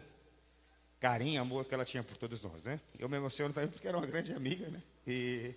[1.00, 2.80] carinho, amor que ela tinha por todos nós, né?
[2.98, 4.82] Eu me emociono também porque era uma grande amiga, né?
[5.06, 5.54] E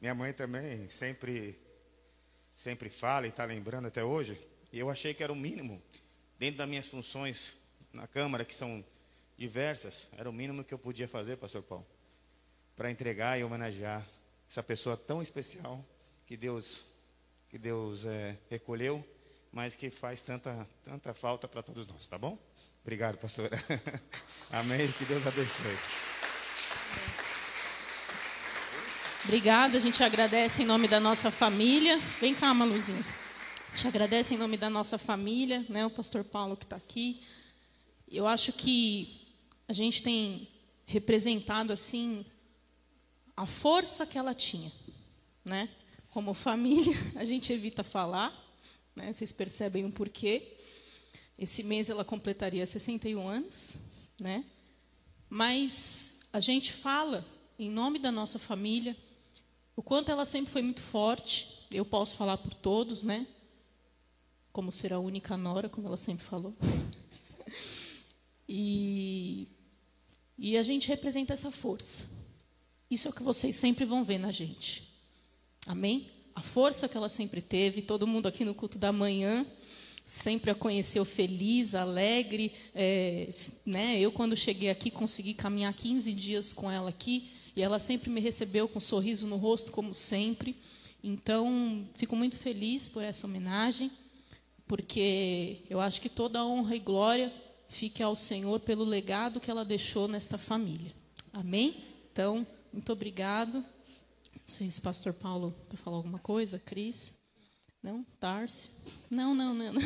[0.00, 1.58] minha mãe também sempre
[2.56, 4.36] sempre fala e está lembrando até hoje.
[4.72, 5.80] E eu achei que era o mínimo
[6.38, 7.56] dentro das minhas funções
[7.92, 8.84] na Câmara, que são
[9.36, 11.86] diversas, era o mínimo que eu podia fazer, pastor Paulo,
[12.76, 14.04] para entregar e homenagear
[14.48, 15.84] essa pessoa tão especial
[16.26, 16.84] que Deus
[17.48, 19.02] que Deus é, recolheu,
[19.50, 22.36] mas que faz tanta tanta falta para todos nós, tá bom?
[22.88, 23.50] Obrigado, pastora.
[24.50, 24.90] Amém.
[24.92, 25.76] Que Deus abençoe.
[29.24, 32.00] Obrigada, a gente agradece em nome da nossa família.
[32.18, 33.04] Vem cá, Maluzinho.
[33.70, 35.84] A gente agradece em nome da nossa família, né?
[35.84, 37.20] O pastor Paulo que está aqui.
[38.10, 39.20] Eu acho que
[39.68, 40.48] a gente tem
[40.86, 42.24] representado assim
[43.36, 44.72] a força que ela tinha,
[45.44, 45.68] né?
[46.08, 48.32] Como família, a gente evita falar,
[48.96, 49.12] né?
[49.12, 50.56] Vocês percebem o porquê.
[51.38, 53.76] Esse mês ela completaria 61 anos,
[54.18, 54.44] né?
[55.30, 57.24] Mas a gente fala
[57.58, 58.96] em nome da nossa família,
[59.76, 61.66] o quanto ela sempre foi muito forte.
[61.70, 63.26] Eu posso falar por todos, né?
[64.52, 66.54] Como ser a única nora, como ela sempre falou.
[68.48, 69.46] E,
[70.38, 72.06] e a gente representa essa força.
[72.90, 74.90] Isso é o que vocês sempre vão ver na gente.
[75.66, 76.10] Amém?
[76.34, 79.46] A força que ela sempre teve, todo mundo aqui no culto da manhã
[80.08, 82.52] sempre a conheceu feliz, alegre.
[82.74, 83.28] É,
[83.64, 84.00] né?
[84.00, 87.30] Eu, quando cheguei aqui, consegui caminhar 15 dias com ela aqui.
[87.54, 90.56] E ela sempre me recebeu com um sorriso no rosto, como sempre.
[91.04, 93.92] Então, fico muito feliz por essa homenagem,
[94.66, 97.32] porque eu acho que toda a honra e glória
[97.68, 100.92] fique ao Senhor pelo legado que ela deixou nesta família.
[101.32, 101.76] Amém?
[102.10, 103.54] Então, muito obrigado.
[103.58, 107.12] Não sei se o pastor Paulo quer falar alguma coisa, Cris.
[107.88, 108.04] Não?
[108.20, 108.68] Tárcio?
[109.08, 109.72] Não, não, não.
[109.72, 109.82] não.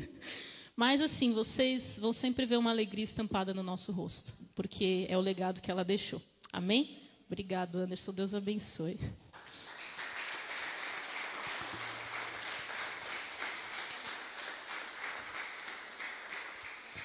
[0.74, 5.20] Mas assim, vocês vão sempre ver uma alegria estampada no nosso rosto, porque é o
[5.20, 6.22] legado que ela deixou.
[6.50, 7.02] Amém?
[7.26, 8.14] Obrigado, Anderson.
[8.14, 8.98] Deus abençoe.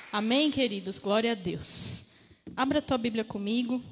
[0.10, 1.00] Amém, queridos?
[1.00, 2.14] Glória a Deus.
[2.56, 3.84] Abra a tua Bíblia comigo.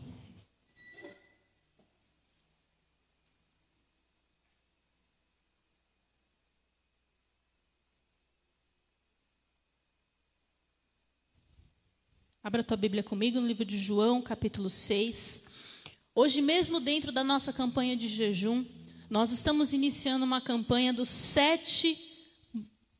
[12.48, 15.48] Abra tua Bíblia comigo no livro de João, capítulo 6.
[16.16, 18.64] Hoje mesmo, dentro da nossa campanha de jejum,
[19.10, 22.00] nós estamos iniciando uma campanha dos sete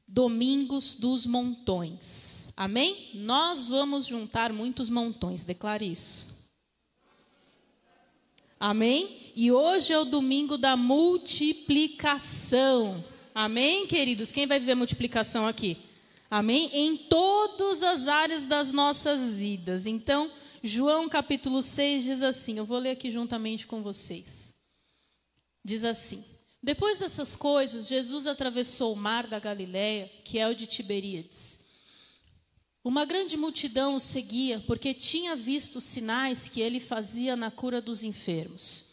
[0.06, 2.50] domingos dos montões.
[2.58, 3.10] Amém?
[3.14, 6.28] Nós vamos juntar muitos montões, declare isso.
[8.60, 9.32] Amém?
[9.34, 13.02] E hoje é o domingo da multiplicação.
[13.34, 14.30] Amém, queridos?
[14.30, 15.78] Quem vai viver multiplicação aqui?
[16.30, 16.70] Amém?
[16.74, 19.86] Em todas as áreas das nossas vidas.
[19.86, 24.54] Então, João capítulo 6 diz assim: eu vou ler aqui juntamente com vocês.
[25.64, 26.24] Diz assim:
[26.62, 31.66] Depois dessas coisas, Jesus atravessou o mar da Galiléia, que é o de Tiberíades.
[32.84, 37.82] Uma grande multidão o seguia, porque tinha visto os sinais que ele fazia na cura
[37.82, 38.86] dos enfermos.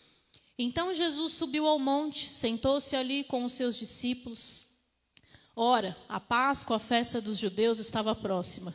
[0.58, 4.63] Então Jesus subiu ao monte, sentou-se ali com os seus discípulos.
[5.56, 8.74] Ora, a Páscoa, a festa dos judeus, estava próxima.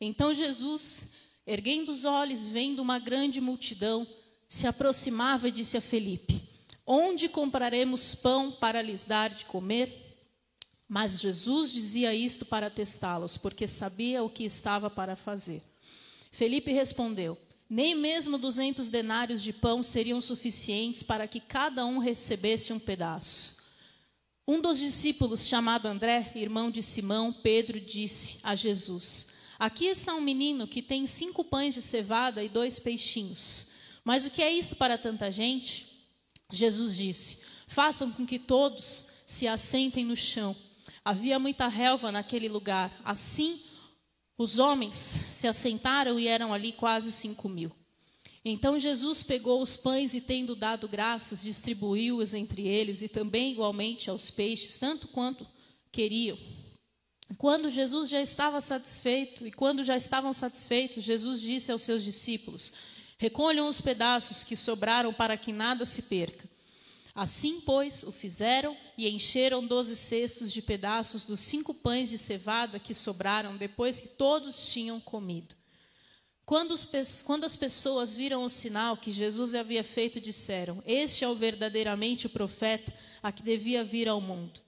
[0.00, 1.12] Então Jesus,
[1.46, 4.06] erguendo os olhos, vendo uma grande multidão,
[4.48, 6.42] se aproximava e disse a Felipe:
[6.86, 10.06] Onde compraremos pão para lhes dar de comer?
[10.88, 15.62] Mas Jesus dizia isto para testá-los, porque sabia o que estava para fazer.
[16.32, 17.36] Felipe respondeu:
[17.68, 23.57] Nem mesmo duzentos denários de pão seriam suficientes para que cada um recebesse um pedaço.
[24.50, 29.28] Um dos discípulos, chamado André, irmão de Simão, Pedro, disse a Jesus:
[29.58, 33.72] Aqui está um menino que tem cinco pães de cevada e dois peixinhos.
[34.02, 35.86] Mas o que é isso para tanta gente?
[36.50, 40.56] Jesus disse: Façam com que todos se assentem no chão.
[41.04, 42.90] Havia muita relva naquele lugar.
[43.04, 43.60] Assim,
[44.38, 44.96] os homens
[45.30, 47.70] se assentaram e eram ali quase cinco mil.
[48.44, 54.08] Então Jesus pegou os pães e, tendo dado graças, distribuiu-os entre eles e também igualmente
[54.08, 55.46] aos peixes, tanto quanto
[55.90, 56.38] queriam.
[57.36, 62.72] Quando Jesus já estava satisfeito, e quando já estavam satisfeitos, Jesus disse aos seus discípulos:
[63.18, 66.48] Recolham os pedaços que sobraram para que nada se perca.
[67.14, 72.78] Assim, pois, o fizeram e encheram doze cestos de pedaços dos cinco pães de cevada
[72.78, 75.57] que sobraram depois que todos tinham comido.
[76.48, 76.88] Quando, os,
[77.26, 82.24] quando, as pessoas viram o sinal que Jesus havia feito, disseram: Este é o verdadeiramente
[82.24, 82.90] o profeta
[83.22, 84.58] a que devia vir ao mundo.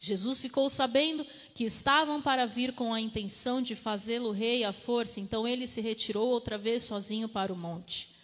[0.00, 5.20] Jesus ficou sabendo que estavam para vir com a intenção de fazê-lo rei à força,
[5.20, 8.16] então ele se retirou outra vez sozinho para o monte.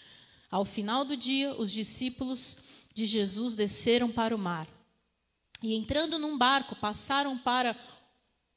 [0.51, 2.57] Ao final do dia, os discípulos
[2.95, 4.66] de Jesus desceram para o mar.
[5.62, 7.77] E entrando num barco, passaram para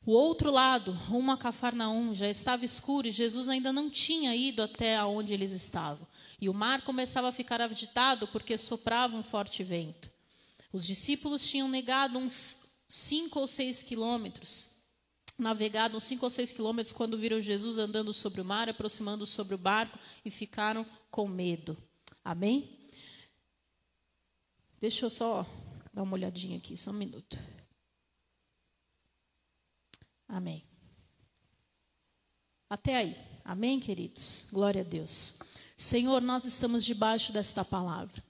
[0.05, 2.13] o outro lado, rumo a Cafarnaum.
[2.13, 6.07] Já estava escuro e Jesus ainda não tinha ido até onde eles estavam.
[6.39, 10.11] E o mar começava a ficar agitado porque soprava um forte vento.
[10.71, 14.83] Os discípulos tinham negado uns cinco ou seis quilômetros,
[15.39, 19.55] navegado uns cinco ou seis quilômetros quando viram Jesus andando sobre o mar, aproximando sobre
[19.55, 21.75] o barco e ficaram com medo.
[22.23, 22.77] Amém?
[24.79, 25.45] Deixa eu só
[25.93, 27.39] dar uma olhadinha aqui, só um minuto.
[30.27, 30.65] Amém.
[32.69, 33.15] Até aí.
[33.43, 34.47] Amém, queridos?
[34.51, 35.37] Glória a Deus.
[35.77, 38.23] Senhor, nós estamos debaixo desta palavra.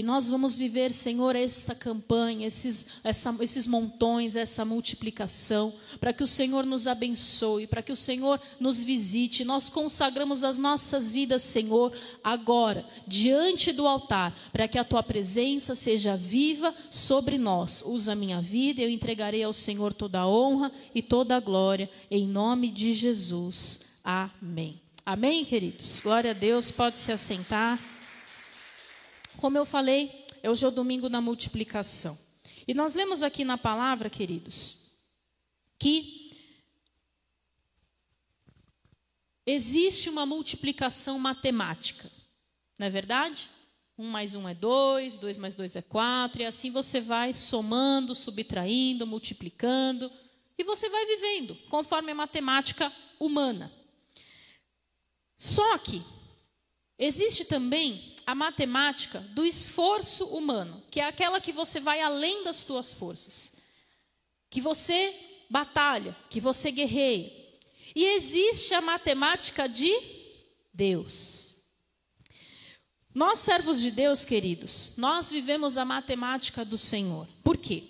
[0.00, 6.22] E nós vamos viver, Senhor, esta campanha, esses, essa, esses montões, essa multiplicação, para que
[6.22, 9.44] o Senhor nos abençoe, para que o Senhor nos visite.
[9.44, 11.92] Nós consagramos as nossas vidas, Senhor,
[12.24, 17.82] agora, diante do altar, para que a tua presença seja viva sobre nós.
[17.84, 21.90] Usa a minha vida, eu entregarei ao Senhor toda a honra e toda a glória,
[22.10, 23.80] em nome de Jesus.
[24.02, 24.80] Amém.
[25.04, 26.00] Amém, queridos?
[26.00, 27.99] Glória a Deus, pode se assentar.
[29.40, 32.18] Como eu falei, hoje é o domingo da multiplicação.
[32.68, 35.00] E nós lemos aqui na palavra, queridos,
[35.78, 36.30] que
[39.46, 42.12] existe uma multiplicação matemática.
[42.78, 43.48] Não é verdade?
[43.96, 48.14] Um mais um é dois, dois mais dois é quatro, e assim você vai somando,
[48.14, 50.12] subtraindo, multiplicando,
[50.58, 53.72] e você vai vivendo conforme a matemática humana.
[55.38, 56.02] Só que
[56.98, 62.62] existe também a matemática do esforço humano, que é aquela que você vai além das
[62.62, 63.56] tuas forças,
[64.48, 65.12] que você
[65.50, 67.28] batalha, que você guerreia.
[67.92, 69.90] E existe a matemática de
[70.72, 71.56] Deus.
[73.12, 77.26] Nós, servos de Deus, queridos, nós vivemos a matemática do Senhor.
[77.42, 77.82] Por quê?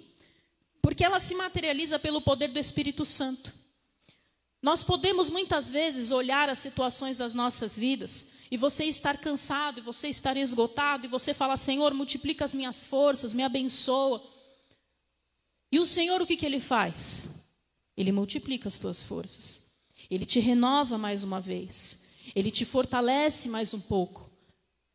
[0.80, 3.53] Porque ela se materializa pelo poder do Espírito Santo.
[4.62, 9.82] Nós podemos muitas vezes olhar as situações das nossas vidas e você estar cansado, e
[9.82, 14.22] você estar esgotado, e você falar: Senhor, multiplica as minhas forças, me abençoa.
[15.70, 17.30] E o Senhor, o que, que ele faz?
[17.96, 19.70] Ele multiplica as tuas forças,
[20.11, 24.28] ele te renova mais uma vez, ele te fortalece mais um pouco.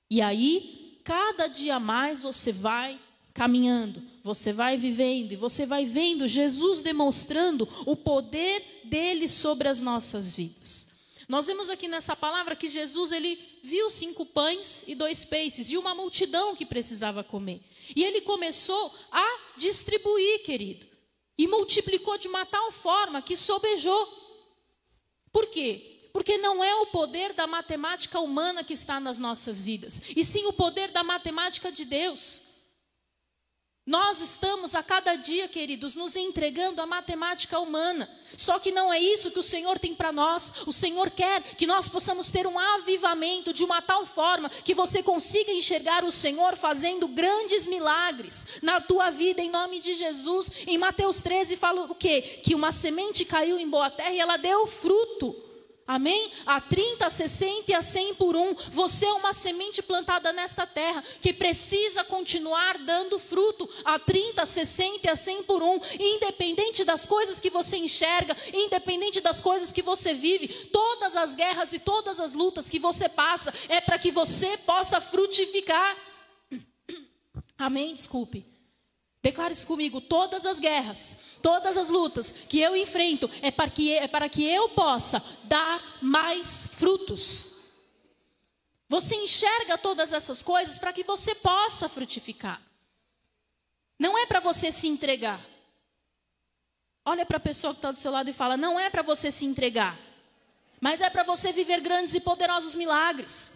[0.09, 2.99] E aí, cada dia mais você vai
[3.33, 9.81] caminhando, você vai vivendo e você vai vendo Jesus demonstrando o poder dele sobre as
[9.81, 10.94] nossas vidas.
[11.27, 15.77] Nós vemos aqui nessa palavra que Jesus ele viu cinco pães e dois peixes e
[15.77, 17.61] uma multidão que precisava comer.
[17.95, 20.85] E ele começou a distribuir, querido,
[21.37, 24.07] e multiplicou de uma tal forma que sobejou.
[25.31, 26.09] Por quê?
[26.13, 30.45] Porque não é o poder da matemática humana que está nas nossas vidas, e sim
[30.45, 32.44] o poder da matemática de Deus.
[33.85, 38.09] Nós estamos a cada dia, queridos, nos entregando à matemática humana.
[38.35, 40.65] Só que não é isso que o Senhor tem para nós.
[40.65, 45.03] O Senhor quer que nós possamos ter um avivamento de uma tal forma que você
[45.03, 50.49] consiga enxergar o Senhor fazendo grandes milagres na tua vida, em nome de Jesus.
[50.65, 52.23] Em Mateus 13 fala o quê?
[52.43, 55.44] Que uma semente caiu em boa terra e ela deu fruto.
[55.87, 56.31] Amém?
[56.47, 58.55] A 30, a 60 e a 100 por um.
[58.71, 63.69] Você é uma semente plantada nesta terra que precisa continuar dando fruto.
[63.83, 65.79] A 30, a 60 e a 100 por um.
[65.99, 71.71] Independente das coisas que você enxerga, independente das coisas que você vive, todas as guerras
[71.71, 75.95] e todas as lutas que você passa é para que você possa frutificar.
[77.59, 77.93] Amém?
[77.93, 78.54] Desculpe.
[79.25, 83.91] Declare isso comigo: todas as guerras, todas as lutas que eu enfrento é para que,
[83.91, 87.55] é para que eu possa dar mais frutos.
[88.87, 92.61] Você enxerga todas essas coisas para que você possa frutificar.
[93.97, 95.43] Não é para você se entregar.
[97.03, 99.31] Olha para a pessoa que está do seu lado e fala: não é para você
[99.31, 99.97] se entregar,
[100.79, 103.54] mas é para você viver grandes e poderosos milagres.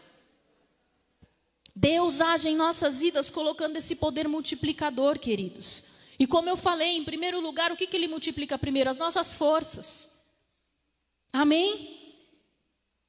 [1.76, 5.84] Deus age em nossas vidas colocando esse poder multiplicador, queridos.
[6.18, 8.90] E como eu falei, em primeiro lugar, o que, que ele multiplica primeiro?
[8.90, 10.20] As nossas forças.
[11.32, 11.98] Amém?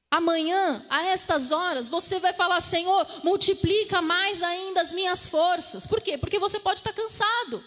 [0.09, 5.85] Amanhã, a estas horas, você vai falar: Senhor, multiplica mais ainda as minhas forças.
[5.85, 6.17] Por quê?
[6.17, 7.63] Porque você pode estar cansado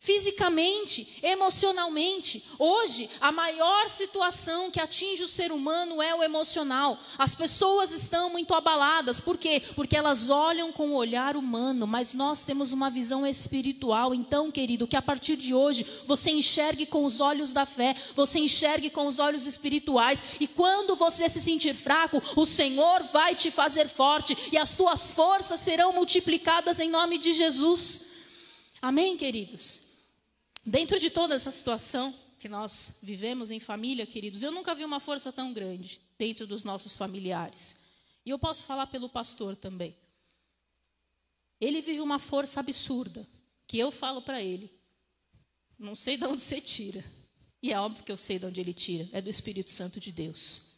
[0.00, 2.42] fisicamente, emocionalmente.
[2.58, 6.98] Hoje, a maior situação que atinge o ser humano é o emocional.
[7.18, 9.20] As pessoas estão muito abaladas.
[9.20, 9.62] Por quê?
[9.76, 14.14] Porque elas olham com o olhar humano, mas nós temos uma visão espiritual.
[14.14, 18.38] Então, querido, que a partir de hoje você enxergue com os olhos da fé, você
[18.38, 20.22] enxergue com os olhos espirituais.
[20.40, 25.12] E quando você se sentir fraco, o Senhor vai te fazer forte e as tuas
[25.12, 28.06] forças serão multiplicadas em nome de Jesus.
[28.80, 29.89] Amém, queridos?
[30.64, 35.00] Dentro de toda essa situação que nós vivemos em família, queridos, eu nunca vi uma
[35.00, 37.76] força tão grande dentro dos nossos familiares.
[38.24, 39.96] E eu posso falar pelo pastor também.
[41.60, 43.26] Ele vive uma força absurda,
[43.66, 44.72] que eu falo para ele.
[45.78, 47.04] Não sei de onde você tira.
[47.62, 49.08] E é óbvio que eu sei de onde ele tira.
[49.12, 50.70] É do Espírito Santo de Deus.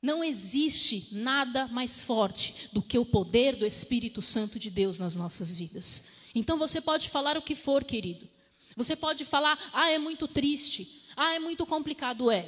[0.00, 5.16] Não existe nada mais forte do que o poder do Espírito Santo de Deus nas
[5.16, 6.04] nossas vidas.
[6.34, 8.28] Então você pode falar o que for, querido.
[8.76, 12.30] Você pode falar, ah, é muito triste, ah, é muito complicado.
[12.30, 12.46] É.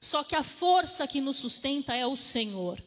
[0.00, 2.82] Só que a força que nos sustenta é o Senhor.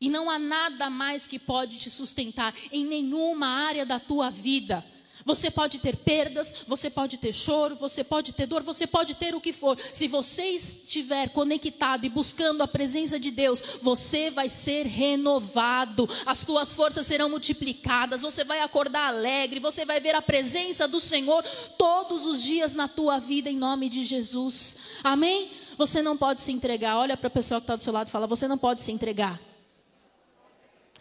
[0.00, 4.84] E não há nada mais que pode te sustentar em nenhuma área da tua vida.
[5.26, 9.34] Você pode ter perdas, você pode ter choro, você pode ter dor, você pode ter
[9.34, 9.76] o que for.
[9.92, 16.44] Se você estiver conectado e buscando a presença de Deus, você vai ser renovado, as
[16.44, 21.44] tuas forças serão multiplicadas, você vai acordar alegre, você vai ver a presença do Senhor
[21.76, 24.76] todos os dias na tua vida, em nome de Jesus.
[25.02, 25.50] Amém?
[25.76, 26.98] Você não pode se entregar.
[26.98, 28.92] Olha para a pessoa que está do seu lado e fala: Você não pode se
[28.92, 29.40] entregar.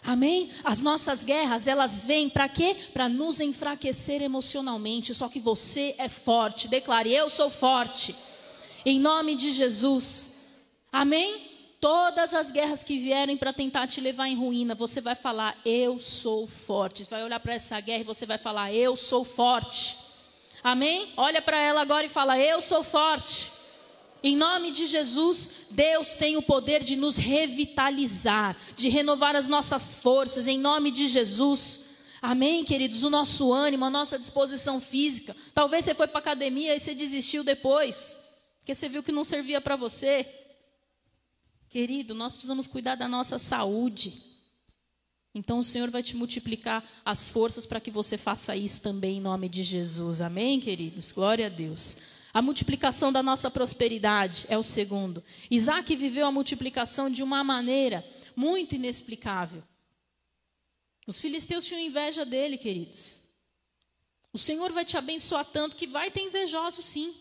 [0.05, 0.49] Amém?
[0.63, 2.75] As nossas guerras, elas vêm para quê?
[2.93, 5.15] Para nos enfraquecer emocionalmente.
[5.15, 6.67] Só que você é forte.
[6.67, 8.15] Declare: Eu sou forte.
[8.85, 10.37] Em nome de Jesus.
[10.91, 11.51] Amém?
[11.81, 15.99] Todas as guerras que vierem para tentar te levar em ruína, você vai falar: Eu
[15.99, 17.03] sou forte.
[17.03, 19.97] Você vai olhar para essa guerra e você vai falar: Eu sou forte.
[20.63, 21.11] Amém?
[21.17, 23.54] Olha para ela agora e fala: Eu sou forte.
[24.25, 29.97] Em nome de Jesus, Deus tem o poder de nos revitalizar, de renovar as nossas
[29.97, 31.91] forças, em nome de Jesus.
[32.19, 33.03] Amém, queridos?
[33.03, 35.37] O nosso ânimo, a nossa disposição física.
[35.53, 38.17] Talvez você foi para a academia e você desistiu depois,
[38.57, 40.27] porque você viu que não servia para você.
[41.69, 44.23] Querido, nós precisamos cuidar da nossa saúde.
[45.35, 49.21] Então o Senhor vai te multiplicar as forças para que você faça isso também em
[49.21, 50.19] nome de Jesus.
[50.19, 51.11] Amém, queridos?
[51.11, 52.14] Glória a Deus.
[52.35, 55.23] A multiplicação da nossa prosperidade é o segundo.
[55.49, 58.05] Isaac viveu a multiplicação de uma maneira
[58.35, 59.63] muito inexplicável.
[61.07, 63.21] Os filisteus tinham inveja dele, queridos.
[64.33, 67.15] O Senhor vai te abençoar tanto que vai ter invejoso, sim.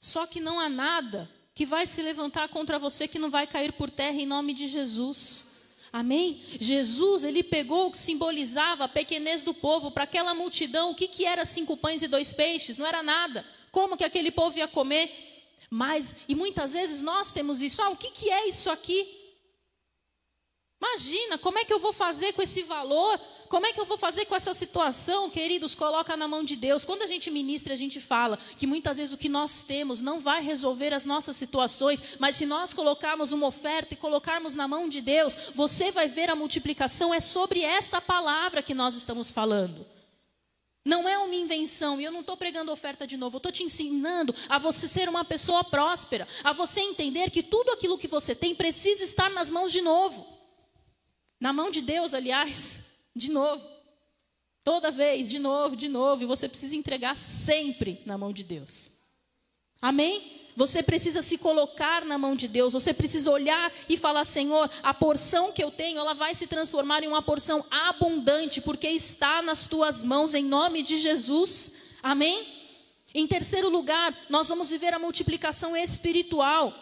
[0.00, 3.74] Só que não há nada que vai se levantar contra você que não vai cair
[3.74, 5.48] por terra em nome de Jesus.
[5.92, 6.42] Amém?
[6.58, 10.92] Jesus, ele pegou o que simbolizava a pequenez do povo para aquela multidão.
[10.92, 12.78] O que, que era cinco pães e dois peixes?
[12.78, 13.44] Não era nada.
[13.70, 15.10] Como que aquele povo ia comer?
[15.70, 17.82] Mas, e muitas vezes nós temos isso.
[17.82, 19.16] Ah, o que, que é isso aqui?
[20.80, 23.20] Imagina, como é que eu vou fazer com esse valor?
[23.48, 25.74] Como é que eu vou fazer com essa situação, queridos?
[25.74, 26.84] Coloca na mão de Deus.
[26.84, 30.20] Quando a gente ministra, a gente fala que muitas vezes o que nós temos não
[30.20, 34.88] vai resolver as nossas situações, mas se nós colocarmos uma oferta e colocarmos na mão
[34.88, 37.12] de Deus, você vai ver a multiplicação.
[37.12, 39.97] É sobre essa palavra que nós estamos falando.
[40.88, 43.62] Não é uma invenção, e eu não estou pregando oferta de novo, eu estou te
[43.62, 48.34] ensinando a você ser uma pessoa próspera, a você entender que tudo aquilo que você
[48.34, 50.26] tem precisa estar nas mãos de novo.
[51.38, 52.80] Na mão de Deus, aliás.
[53.14, 53.66] De novo.
[54.62, 56.22] Toda vez, de novo, de novo.
[56.22, 58.92] E você precisa entregar sempre na mão de Deus.
[59.82, 60.37] Amém?
[60.58, 62.72] Você precisa se colocar na mão de Deus.
[62.72, 67.02] Você precisa olhar e falar: Senhor, a porção que eu tenho, ela vai se transformar
[67.02, 71.76] em uma porção abundante, porque está nas tuas mãos, em nome de Jesus.
[72.02, 72.44] Amém?
[73.14, 76.74] Em terceiro lugar, nós vamos viver a multiplicação espiritual.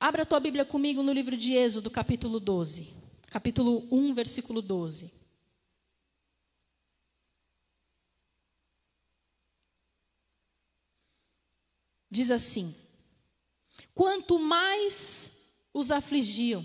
[0.00, 3.02] Abra a tua Bíblia comigo no livro de Êxodo, capítulo 12
[3.32, 5.10] capítulo 1, versículo 12.
[12.12, 12.74] Diz assim:
[13.94, 16.62] Quanto mais os afligiam,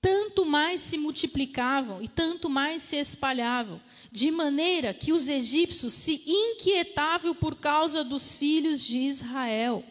[0.00, 6.22] tanto mais se multiplicavam e tanto mais se espalhavam, de maneira que os egípcios se
[6.24, 9.82] inquietavam por causa dos filhos de Israel.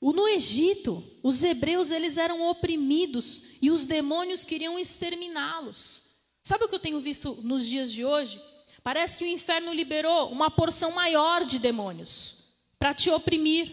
[0.00, 6.04] No Egito, os hebreus eles eram oprimidos e os demônios queriam exterminá-los.
[6.42, 8.40] Sabe o que eu tenho visto nos dias de hoje?
[8.82, 12.37] Parece que o inferno liberou uma porção maior de demônios
[12.78, 13.70] para te oprimir,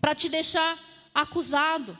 [0.00, 0.78] para te deixar
[1.14, 1.98] acusado,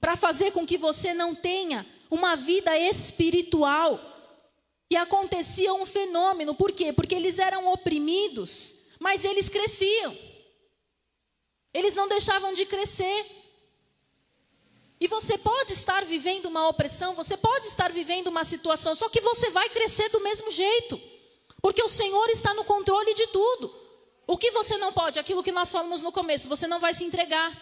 [0.00, 4.14] para fazer com que você não tenha uma vida espiritual.
[4.88, 6.92] E acontecia um fenômeno, por quê?
[6.92, 10.16] Porque eles eram oprimidos, mas eles cresciam.
[11.74, 13.26] Eles não deixavam de crescer.
[14.98, 19.20] E você pode estar vivendo uma opressão, você pode estar vivendo uma situação, só que
[19.20, 20.98] você vai crescer do mesmo jeito.
[21.60, 23.85] Porque o Senhor está no controle de tudo.
[24.26, 25.18] O que você não pode?
[25.18, 27.56] Aquilo que nós falamos no começo, você não vai se entregar.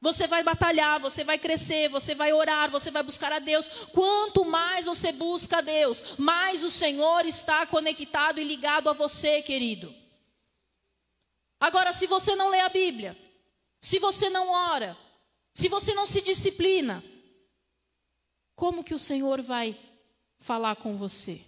[0.00, 3.66] Você vai batalhar, você vai crescer, você vai orar, você vai buscar a Deus.
[3.92, 9.42] Quanto mais você busca a Deus, mais o Senhor está conectado e ligado a você,
[9.42, 9.92] querido.
[11.58, 13.16] Agora, se você não lê a Bíblia,
[13.80, 14.96] se você não ora,
[15.54, 17.02] se você não se disciplina,
[18.54, 19.78] como que o Senhor vai
[20.38, 21.40] falar com você?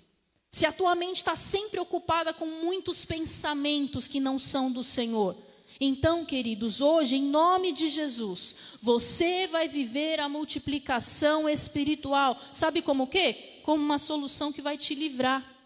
[0.50, 5.36] Se a tua mente está sempre ocupada com muitos pensamentos que não são do Senhor.
[5.80, 12.38] Então, queridos, hoje, em nome de Jesus, você vai viver a multiplicação espiritual.
[12.50, 13.60] Sabe como o quê?
[13.62, 15.56] Como uma solução que vai te livrar.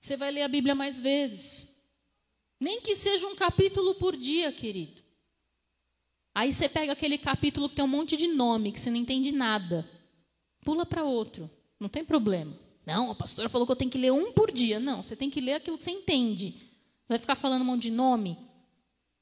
[0.00, 1.76] Você vai ler a Bíblia mais vezes.
[2.60, 5.02] Nem que seja um capítulo por dia, querido.
[6.34, 9.32] Aí você pega aquele capítulo que tem um monte de nome, que você não entende
[9.32, 9.86] nada.
[10.64, 11.50] Pula para outro.
[11.78, 12.65] Não tem problema.
[12.86, 14.80] Não, a pastora falou que eu tenho que ler um por dia.
[14.80, 16.54] Não, você tem que ler aquilo que você entende.
[17.08, 18.38] Vai ficar falando um monte de nome?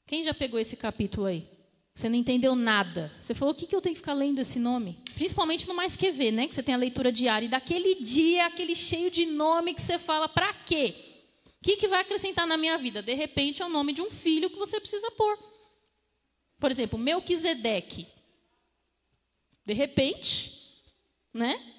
[0.06, 1.48] Quem já pegou esse capítulo aí?
[1.94, 3.10] Você não entendeu nada.
[3.22, 4.98] Você falou, o que, que eu tenho que ficar lendo esse nome?
[5.14, 6.46] Principalmente no Mais Que Ver, né?
[6.46, 7.46] Que você tem a leitura diária.
[7.46, 10.94] E daquele dia, aquele cheio de nome que você fala, para quê?
[11.64, 13.00] que, que vai acrescentar na minha vida?
[13.00, 15.38] De repente é o nome de um filho que você precisa pôr.
[16.60, 18.06] Por exemplo, Melquisedeque.
[19.64, 20.84] De repente,
[21.32, 21.73] né?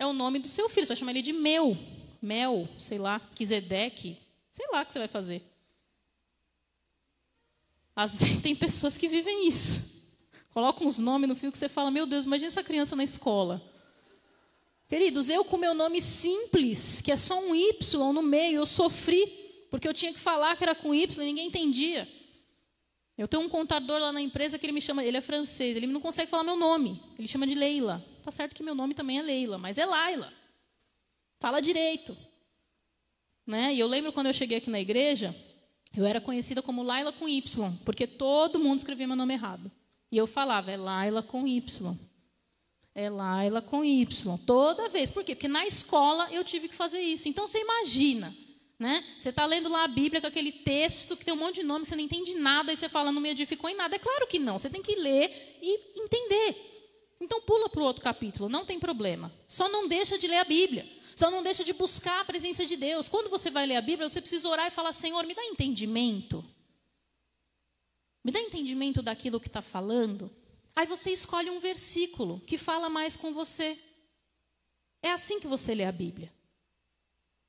[0.00, 0.86] É o nome do seu filho.
[0.86, 1.76] Você vai chamar ele de Meu.
[2.22, 4.16] Mel, sei lá, Quisedeque.
[4.50, 5.42] Sei lá o que você vai fazer.
[7.94, 10.00] Às vezes tem pessoas que vivem isso.
[10.54, 13.62] Colocam uns nomes no fio que você fala, meu Deus, imagina essa criança na escola.
[14.88, 19.26] Queridos, eu com meu nome simples, que é só um Y no meio, eu sofri,
[19.70, 22.08] porque eu tinha que falar que era com Y e ninguém entendia.
[23.16, 25.86] Eu tenho um contador lá na empresa que ele me chama, ele é francês, ele
[25.86, 28.04] não consegue falar meu nome, ele chama de Leila.
[28.22, 30.32] Tá certo que meu nome também é Leila, mas é Laila.
[31.38, 32.16] Fala direito.
[33.46, 33.74] Né?
[33.74, 35.34] E eu lembro quando eu cheguei aqui na igreja,
[35.96, 39.70] eu era conhecida como Laila com Y, porque todo mundo escrevia meu nome errado.
[40.12, 41.96] E eu falava, é Laila com Y.
[42.94, 44.38] É Laila com Y.
[44.44, 45.10] Toda vez.
[45.10, 45.34] Por quê?
[45.34, 47.28] Porque na escola eu tive que fazer isso.
[47.28, 48.34] Então você imagina.
[48.78, 49.04] Né?
[49.18, 51.84] Você está lendo lá a Bíblia com aquele texto que tem um monte de nome,
[51.84, 53.94] você não entende nada, e você fala, não me edificou em nada.
[53.94, 54.58] É claro que não.
[54.58, 56.69] Você tem que ler e entender.
[57.20, 59.30] Então pula para o outro capítulo, não tem problema.
[59.46, 60.88] Só não deixa de ler a Bíblia.
[61.14, 63.08] Só não deixa de buscar a presença de Deus.
[63.08, 66.42] Quando você vai ler a Bíblia, você precisa orar e falar, Senhor, me dá entendimento.
[68.24, 70.34] Me dá entendimento daquilo que está falando.
[70.74, 73.78] Aí você escolhe um versículo que fala mais com você.
[75.02, 76.32] É assim que você lê a Bíblia.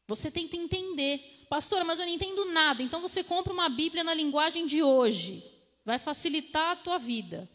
[0.08, 1.46] Você tenta entender.
[1.50, 2.84] Pastora, mas eu não entendo nada.
[2.84, 5.50] Então você compra uma Bíblia na linguagem de hoje.
[5.86, 7.50] Vai facilitar a tua vida.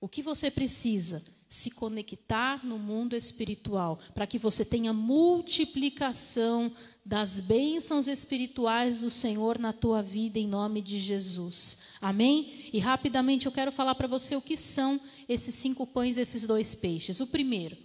[0.00, 1.24] O que você precisa?
[1.48, 6.72] Se conectar no mundo espiritual, para que você tenha multiplicação
[7.04, 11.78] das bênçãos espirituais do Senhor na tua vida, em nome de Jesus.
[12.00, 12.68] Amém?
[12.72, 16.74] E rapidamente eu quero falar para você o que são esses cinco pães esses dois
[16.74, 17.20] peixes.
[17.20, 17.76] O primeiro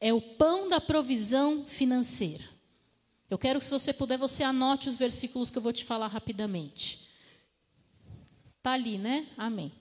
[0.00, 2.44] é o pão da provisão financeira.
[3.28, 6.06] Eu quero que, se você puder, você anote os versículos que eu vou te falar
[6.06, 7.06] rapidamente.
[8.56, 9.26] Está ali, né?
[9.36, 9.72] Amém.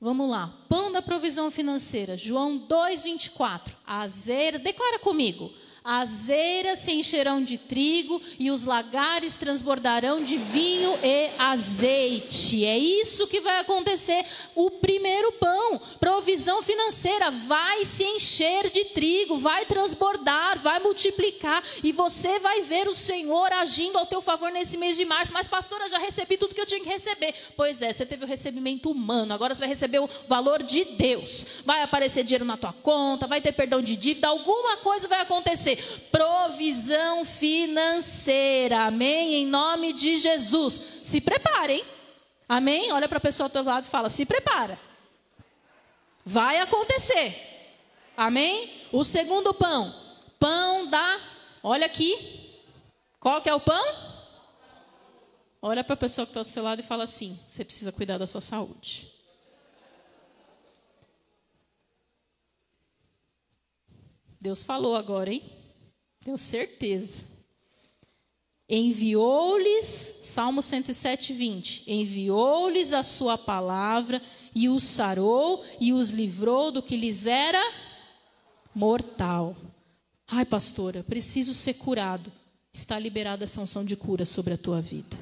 [0.00, 0.54] Vamos lá.
[0.68, 2.16] Pão da provisão financeira.
[2.16, 3.72] João 2,24.
[3.84, 4.60] Azeiras.
[4.60, 5.50] Declara comigo.
[5.84, 12.64] As eiras se encherão de trigo e os lagares transbordarão de vinho e azeite.
[12.64, 14.24] É isso que vai acontecer.
[14.54, 21.92] O primeiro pão, provisão financeira, vai se encher de trigo, vai transbordar, vai multiplicar e
[21.92, 25.32] você vai ver o Senhor agindo ao teu favor nesse mês de março.
[25.32, 27.34] Mas pastora, já recebi tudo que eu tinha que receber.
[27.56, 31.46] Pois é, você teve o recebimento humano, agora você vai receber o valor de Deus.
[31.64, 35.77] Vai aparecer dinheiro na tua conta, vai ter perdão de dívida, alguma coisa vai acontecer
[36.10, 38.86] provisão financeira.
[38.86, 39.34] Amém?
[39.34, 40.80] Em nome de Jesus.
[41.02, 41.84] Se preparem.
[42.48, 42.92] Amém?
[42.92, 44.78] Olha para a pessoa do teu lado e fala: se prepara.
[46.24, 47.34] Vai acontecer.
[48.16, 48.86] Amém?
[48.92, 49.94] O segundo pão.
[50.38, 51.20] Pão da.
[51.62, 52.48] Olha aqui.
[53.20, 53.84] Qual que é o pão?
[55.60, 58.18] Olha para a pessoa que está do seu lado e fala assim: você precisa cuidar
[58.18, 59.12] da sua saúde.
[64.40, 65.57] Deus falou agora, hein?
[66.28, 67.22] Tenho certeza.
[68.68, 69.86] Enviou-lhes,
[70.24, 71.90] Salmo 107, 20.
[71.90, 74.20] Enviou-lhes a sua palavra
[74.54, 77.62] e os sarou e os livrou do que lhes era
[78.74, 79.56] mortal.
[80.26, 82.30] Ai, pastora, preciso ser curado.
[82.74, 85.16] Está liberada a sanção de cura sobre a tua vida.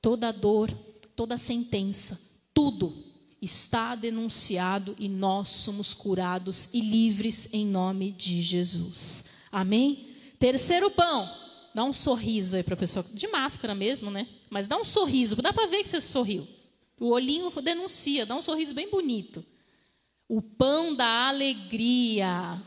[0.00, 0.70] Toda dor,
[1.16, 2.20] toda sentença,
[2.54, 3.04] tudo
[3.42, 9.33] está denunciado e nós somos curados e livres em nome de Jesus.
[9.54, 10.08] Amém?
[10.36, 11.30] Terceiro pão.
[11.72, 14.26] Dá um sorriso aí para a pessoa, de máscara mesmo, né?
[14.50, 16.46] Mas dá um sorriso, dá para ver que você sorriu.
[16.98, 19.44] O olhinho denuncia, dá um sorriso bem bonito.
[20.28, 22.60] O pão da alegria.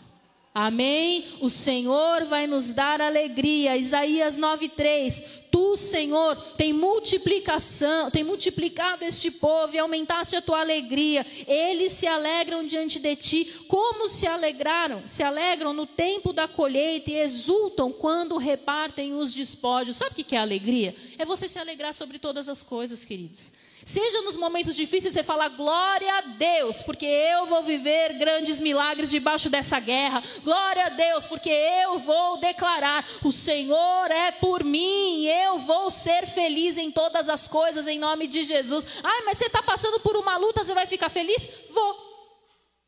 [0.59, 1.23] Amém?
[1.39, 3.77] O Senhor vai nos dar alegria.
[3.77, 5.23] Isaías 9:3.
[5.51, 11.23] Tu, Senhor, tem multiplicação, tem multiplicado este povo e aumentaste a tua alegria.
[11.47, 15.03] Eles se alegram diante de ti, como se alegraram?
[15.07, 19.97] Se alegram no tempo da colheita e exultam quando repartem os despojos.
[19.97, 20.95] Sabe o que é alegria?
[21.19, 23.51] É você se alegrar sobre todas as coisas, queridos.
[23.87, 29.09] Seja nos momentos difíceis você fala glória a Deus, porque eu vou viver grandes milagres
[29.09, 30.21] debaixo dessa guerra.
[30.43, 36.27] Glória a Deus, porque eu vou declarar: o Senhor é por mim, eu vou ser
[36.27, 38.85] feliz em todas as coisas em nome de Jesus.
[39.01, 41.49] Ai, mas você está passando por uma luta, você vai ficar feliz?
[41.69, 41.95] Vou.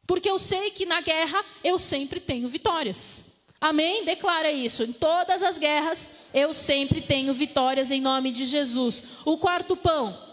[0.06, 3.24] Porque eu sei que na guerra eu sempre tenho vitórias.
[3.62, 4.04] Amém?
[4.04, 4.84] Declara isso.
[4.84, 9.06] Em todas as guerras eu sempre tenho vitórias em nome de Jesus.
[9.24, 10.28] O quarto pão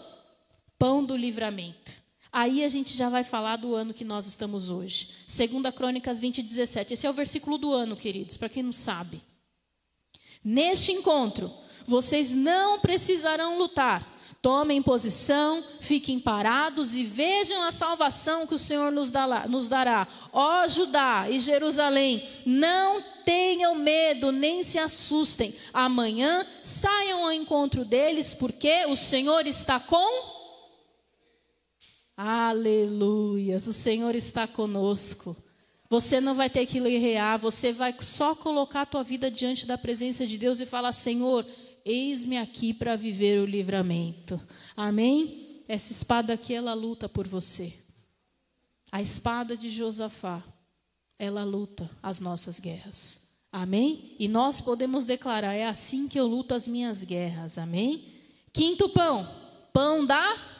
[0.77, 1.93] pão do livramento.
[2.31, 5.09] Aí a gente já vai falar do ano que nós estamos hoje.
[5.25, 6.93] Segunda Crônicas 20, 17.
[6.93, 9.21] Esse é o versículo do ano, queridos, para quem não sabe.
[10.43, 11.51] Neste encontro,
[11.87, 14.15] vocês não precisarão lutar.
[14.39, 19.47] Tomem posição, fiquem parados e vejam a salvação que o Senhor nos dará.
[19.47, 20.07] Nos dará.
[20.31, 25.55] Ó Judá e Jerusalém, não tenham medo, nem se assustem.
[25.73, 30.36] Amanhã saiam ao encontro deles, porque o Senhor está com
[32.17, 35.37] Aleluias, o Senhor está conosco.
[35.87, 39.77] Você não vai ter que guerrear, você vai só colocar a tua vida diante da
[39.77, 41.45] presença de Deus e falar: Senhor,
[41.85, 44.41] eis-me aqui para viver o livramento.
[44.75, 45.63] Amém?
[45.67, 47.71] Essa espada aqui, ela luta por você.
[48.91, 50.43] A espada de Josafá,
[51.19, 53.27] ela luta as nossas guerras.
[53.51, 54.15] Amém?
[54.17, 57.59] E nós podemos declarar: é assim que eu luto as minhas guerras.
[57.59, 58.05] Amém?
[58.51, 59.29] Quinto pão,
[59.71, 60.56] pão da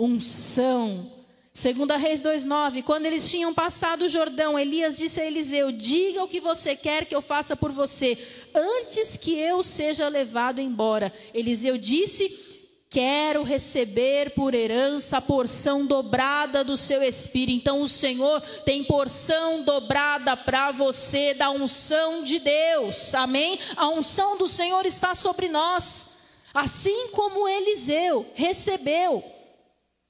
[0.00, 1.12] unção.
[1.52, 6.28] Segunda Reis 2:9, quando eles tinham passado o Jordão, Elias disse a Eliseu: "Diga o
[6.28, 8.16] que você quer que eu faça por você,
[8.54, 12.48] antes que eu seja levado embora." Eliseu disse:
[12.88, 17.60] Quero receber por herança a porção dobrada do seu espírito.
[17.60, 23.14] Então o Senhor tem porção dobrada para você da unção de Deus.
[23.14, 23.60] Amém?
[23.76, 26.08] A unção do Senhor está sobre nós.
[26.52, 29.22] Assim como Eliseu recebeu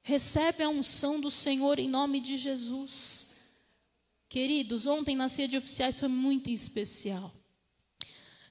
[0.02, 3.36] Recebe a unção do Senhor em nome de Jesus.
[4.28, 7.32] Queridos, ontem na ceia de oficiais foi muito especial.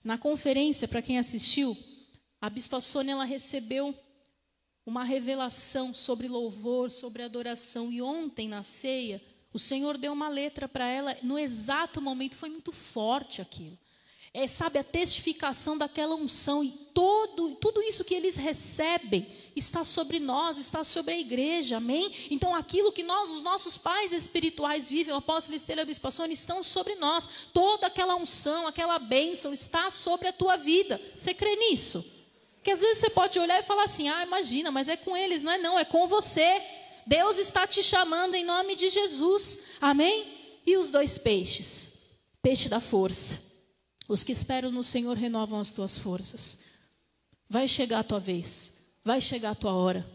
[0.04, 1.78] Na conferência, para quem assistiu,
[2.40, 3.98] a Bispa Sônia ela recebeu
[4.86, 7.92] uma revelação sobre louvor, sobre adoração.
[7.92, 9.22] E ontem na ceia,
[9.54, 13.78] o Senhor deu uma letra para ela no exato momento, foi muito forte aquilo.
[14.34, 20.20] É, sabe, a testificação daquela unção e todo, tudo isso que eles recebem está sobre
[20.20, 22.12] nós, está sobre a igreja, amém?
[22.30, 26.96] Então, aquilo que nós, os nossos pais espirituais vivem, o apóstolo Estela Espaçone, estão sobre
[26.96, 27.28] nós.
[27.54, 31.02] Toda aquela unção, aquela bênção está sobre a tua vida.
[31.18, 32.06] Você crê nisso?
[32.56, 35.42] Porque às vezes você pode olhar e falar assim: ah, imagina, mas é com eles,
[35.42, 35.58] não é?
[35.58, 36.62] Não, é com você.
[37.08, 40.62] Deus está te chamando em nome de Jesus, amém?
[40.66, 41.94] E os dois peixes?
[42.44, 43.49] Peixe da força.
[44.10, 46.62] Os que esperam no Senhor renovam as tuas forças.
[47.48, 50.06] Vai chegar a tua vez, vai chegar a tua hora.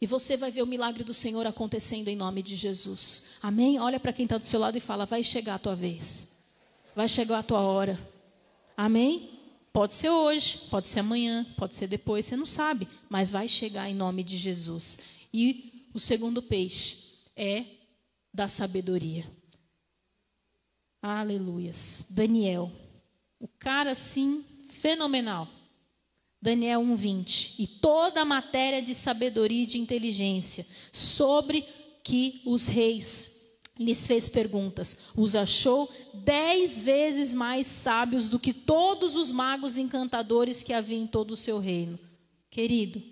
[0.00, 3.38] E você vai ver o milagre do Senhor acontecendo em nome de Jesus.
[3.40, 3.78] Amém?
[3.78, 6.28] Olha para quem está do seu lado e fala: vai chegar a tua vez,
[6.94, 7.98] vai chegar a tua hora.
[8.76, 9.30] Amém?
[9.72, 13.88] Pode ser hoje, pode ser amanhã, pode ser depois, você não sabe, mas vai chegar
[13.88, 14.98] em nome de Jesus.
[15.32, 16.98] E o segundo peixe
[17.36, 17.64] é
[18.34, 19.30] da sabedoria.
[21.00, 22.06] Aleluias.
[22.10, 22.85] Daniel.
[23.38, 25.48] O cara, assim, fenomenal.
[26.40, 27.54] Daniel 1:20.
[27.58, 31.64] E toda a matéria de sabedoria e de inteligência sobre
[32.02, 34.98] que os reis lhes fez perguntas.
[35.14, 41.06] Os achou dez vezes mais sábios do que todos os magos encantadores que havia em
[41.06, 41.98] todo o seu reino.
[42.48, 43.02] Querido,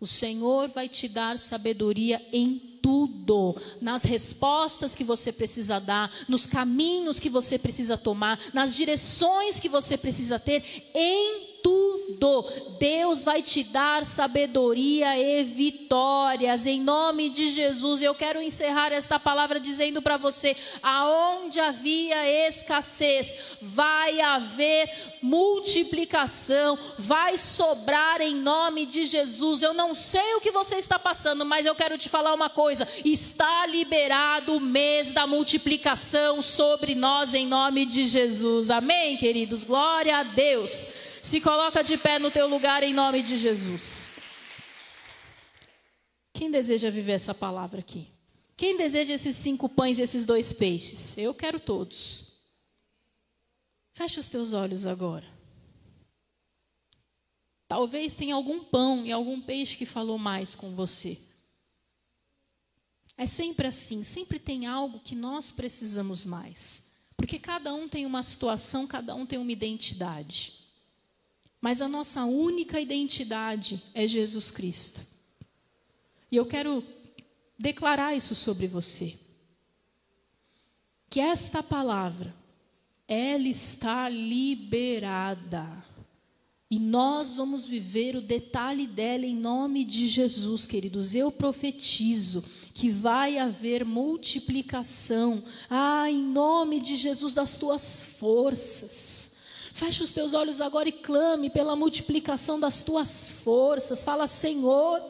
[0.00, 6.46] o Senhor vai te dar sabedoria em tudo, nas respostas que você precisa dar, nos
[6.46, 12.44] caminhos que você precisa tomar, nas direções que você precisa ter, em tudo.
[12.78, 18.02] Deus vai te dar sabedoria e vitórias em nome de Jesus.
[18.02, 27.36] Eu quero encerrar esta palavra dizendo para você: aonde havia escassez, vai haver multiplicação, vai
[27.36, 29.62] sobrar em nome de Jesus.
[29.62, 32.77] Eu não sei o que você está passando, mas eu quero te falar uma coisa:
[33.04, 38.70] está liberado o mês da multiplicação sobre nós em nome de Jesus.
[38.70, 39.64] Amém, queridos?
[39.64, 40.88] Glória a Deus.
[41.22, 44.12] Se coloca de pé no teu lugar em nome de Jesus.
[46.32, 48.06] Quem deseja viver essa palavra aqui?
[48.56, 51.16] Quem deseja esses cinco pães e esses dois peixes?
[51.18, 52.24] Eu quero todos.
[53.92, 55.26] Feche os teus olhos agora.
[57.68, 61.18] Talvez tenha algum pão e algum peixe que falou mais com você.
[63.18, 66.92] É sempre assim, sempre tem algo que nós precisamos mais.
[67.16, 70.52] Porque cada um tem uma situação, cada um tem uma identidade.
[71.60, 75.04] Mas a nossa única identidade é Jesus Cristo.
[76.30, 76.84] E eu quero
[77.58, 79.18] declarar isso sobre você.
[81.10, 82.32] Que esta palavra,
[83.08, 85.84] ela está liberada.
[86.70, 91.16] E nós vamos viver o detalhe dela em nome de Jesus, queridos.
[91.16, 92.44] Eu profetizo
[92.78, 95.42] que vai haver multiplicação.
[95.68, 99.36] Ah, em nome de Jesus, das tuas forças.
[99.74, 104.04] Feche os teus olhos agora e clame pela multiplicação das tuas forças.
[104.04, 105.02] Fala, Senhor,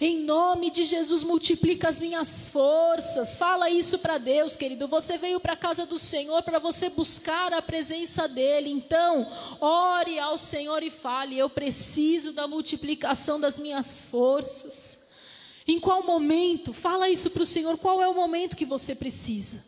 [0.00, 3.34] em nome de Jesus, multiplica as minhas forças.
[3.34, 4.86] Fala isso para Deus, querido.
[4.86, 8.70] Você veio para a casa do Senhor para você buscar a presença dEle.
[8.70, 9.26] Então,
[9.60, 14.97] ore ao Senhor e fale: Eu preciso da multiplicação das minhas forças.
[15.68, 16.72] Em qual momento?
[16.72, 17.76] Fala isso para o Senhor.
[17.76, 19.62] Qual é o momento que você precisa?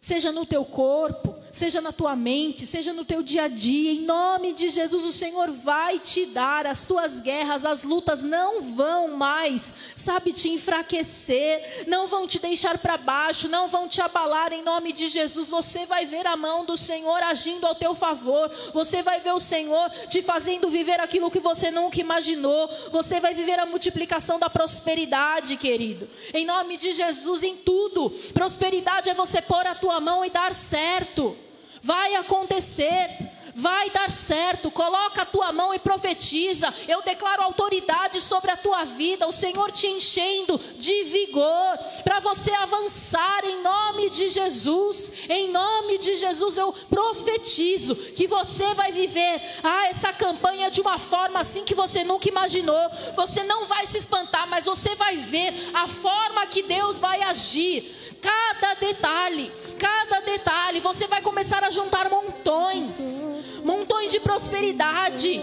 [0.00, 4.00] Seja no teu corpo, seja na tua mente, seja no teu dia a dia, em
[4.00, 9.08] nome de Jesus, o Senhor vai te dar as tuas guerras, as lutas não vão
[9.08, 14.62] mais, sabe, te enfraquecer, não vão te deixar para baixo, não vão te abalar, em
[14.62, 15.48] nome de Jesus.
[15.48, 19.40] Você vai ver a mão do Senhor agindo ao teu favor, você vai ver o
[19.40, 24.50] Senhor te fazendo viver aquilo que você nunca imaginou, você vai viver a multiplicação da
[24.50, 28.10] prosperidade, querido, em nome de Jesus, em tudo.
[28.34, 31.37] Prosperidade é você pôr a tua mão e dar certo.
[31.82, 33.37] Vai acontecer.
[33.58, 34.70] Vai dar certo.
[34.70, 36.72] Coloca a tua mão e profetiza.
[36.86, 39.26] Eu declaro autoridade sobre a tua vida.
[39.26, 45.24] O Senhor te enchendo de vigor para você avançar em nome de Jesus.
[45.28, 50.96] Em nome de Jesus eu profetizo que você vai viver ah, essa campanha de uma
[50.96, 52.88] forma assim que você nunca imaginou.
[53.16, 57.98] Você não vai se espantar, mas você vai ver a forma que Deus vai agir
[58.20, 63.28] cada detalhe, cada detalhe, você vai começar a juntar montões,
[63.64, 65.40] montões de prosperidade,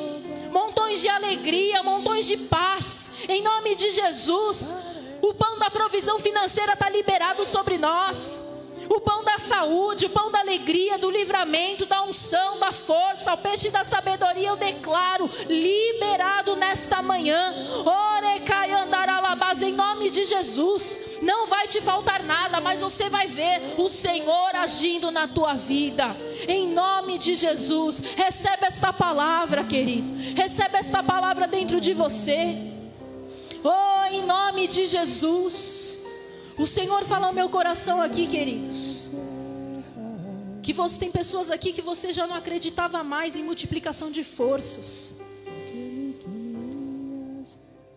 [0.52, 4.76] montões de alegria, montões de paz, em nome de Jesus.
[5.22, 8.46] O pão da provisão financeira está liberado sobre nós.
[8.90, 13.38] O pão da saúde, o pão da alegria, do livramento, da unção, da força, o
[13.38, 17.54] peixe da sabedoria, eu declaro liberado nesta manhã.
[18.18, 21.02] Orecai andaralabás em nome de Jesus.
[21.22, 26.16] Não vai te faltar nada, mas você vai ver o Senhor agindo na tua vida.
[26.48, 30.08] Em nome de Jesus, recebe esta palavra, querido.
[30.36, 32.56] Recebe esta palavra dentro de você.
[33.64, 36.05] Oh, em nome de Jesus.
[36.58, 39.10] O Senhor fala ao meu coração aqui, queridos.
[40.64, 45.18] Que você tem pessoas aqui que você já não acreditava mais em multiplicação de forças.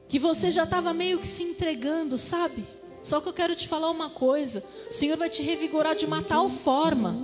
[0.08, 2.64] Que você já estava meio que se entregando, sabe?
[3.02, 6.22] Só que eu quero te falar uma coisa: o Senhor vai te revigorar de uma
[6.22, 7.16] tal forma,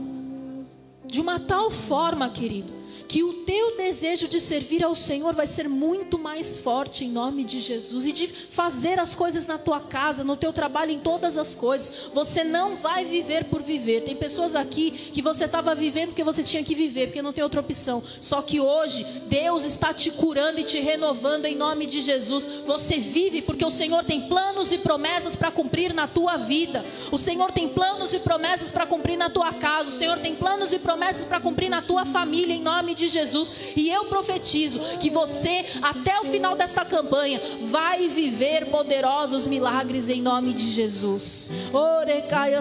[1.04, 2.72] de uma tal forma, querido,
[3.08, 7.44] que o teu desejo de servir ao Senhor vai ser muito mais forte em nome
[7.44, 11.36] de Jesus e de fazer as coisas na tua casa, no teu trabalho, em todas
[11.36, 12.10] as coisas.
[12.14, 14.02] Você não vai viver por viver.
[14.02, 17.44] Tem pessoas aqui que você estava vivendo porque você tinha que viver, porque não tem
[17.44, 18.02] outra opção.
[18.20, 22.46] Só que hoje Deus está te curando e te renovando em nome de Jesus.
[22.66, 26.84] Você vive porque o Senhor tem planos e promessas para cumprir na tua vida.
[27.12, 29.90] O Senhor tem planos e promessas para cumprir na tua casa.
[29.90, 33.52] O Senhor tem planos e promessas para cumprir na tua família em nome de Jesus.
[33.76, 40.22] E eu profetizo que você, até o final desta campanha, vai viver poderosos milagres em
[40.22, 41.50] nome de Jesus.
[41.72, 42.54] Orecai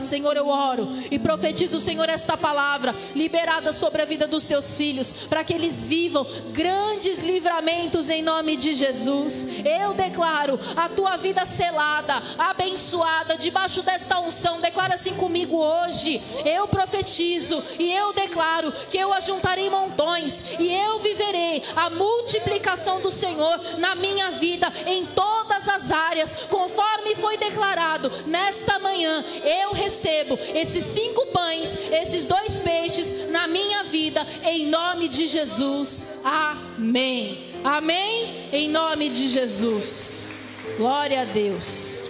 [0.00, 5.12] Senhor, eu oro e profetizo, Senhor, esta palavra liberada sobre a vida dos teus filhos,
[5.28, 9.46] para que eles vivam grandes livramentos em nome de Jesus.
[9.64, 14.60] Eu declaro a tua vida selada, abençoada, debaixo desta unção.
[14.60, 16.20] Declara assim comigo hoje.
[16.44, 23.10] Eu profetizo e eu declaro que eu ajuntarei montões e eu viverei a multiplicação do
[23.10, 29.24] Senhor na minha vida em todas as áreas, conforme foi declarado nesta manhã.
[29.44, 36.18] Eu recebo esses cinco pães, esses dois peixes na minha vida, em nome de Jesus.
[36.24, 37.54] Amém.
[37.62, 38.48] Amém.
[38.52, 40.32] Em nome de Jesus.
[40.76, 42.08] Glória a Deus.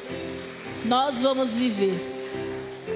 [0.84, 1.98] Nós vamos viver.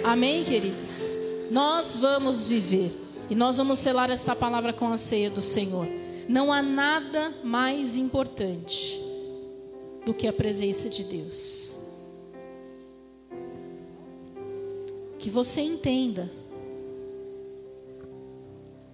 [0.04, 1.16] Amém, queridos?
[1.50, 3.07] Nós vamos viver.
[3.30, 5.86] E nós vamos selar esta palavra com a ceia do Senhor.
[6.28, 9.00] Não há nada mais importante
[10.04, 11.76] do que a presença de Deus.
[15.18, 16.30] Que você entenda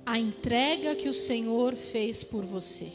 [0.05, 2.93] a entrega que o Senhor fez por você.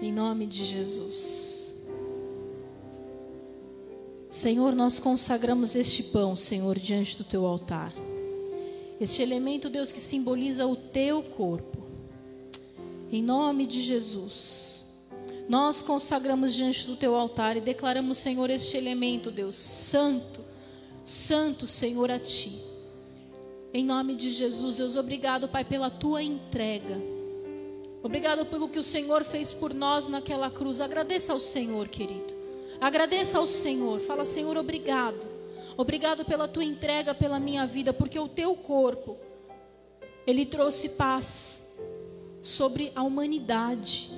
[0.00, 1.74] Em nome de Jesus.
[4.30, 7.92] Senhor, nós consagramos este pão, Senhor, diante do teu altar.
[9.00, 11.86] Este elemento, Deus, que simboliza o teu corpo.
[13.12, 14.84] Em nome de Jesus.
[15.48, 20.40] Nós consagramos diante do teu altar e declaramos, Senhor, este elemento, Deus, santo,
[21.04, 22.60] santo, Senhor, a ti.
[23.72, 27.00] Em nome de Jesus, Deus, obrigado, Pai, pela tua entrega.
[28.02, 30.80] Obrigado pelo que o Senhor fez por nós naquela cruz.
[30.80, 32.34] Agradeça ao Senhor, querido.
[32.80, 34.00] Agradeça ao Senhor.
[34.00, 35.35] Fala, Senhor, obrigado.
[35.76, 39.16] Obrigado pela tua entrega pela minha vida, porque o teu corpo
[40.26, 41.76] ele trouxe paz
[42.42, 44.10] sobre a humanidade.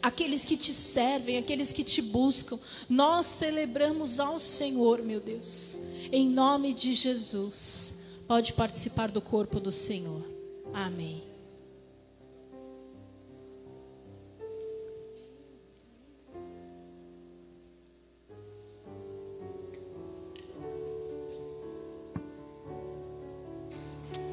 [0.00, 2.58] Aqueles que te servem, aqueles que te buscam,
[2.88, 5.80] nós celebramos ao Senhor, meu Deus.
[6.12, 10.24] Em nome de Jesus, pode participar do corpo do Senhor.
[10.72, 11.27] Amém.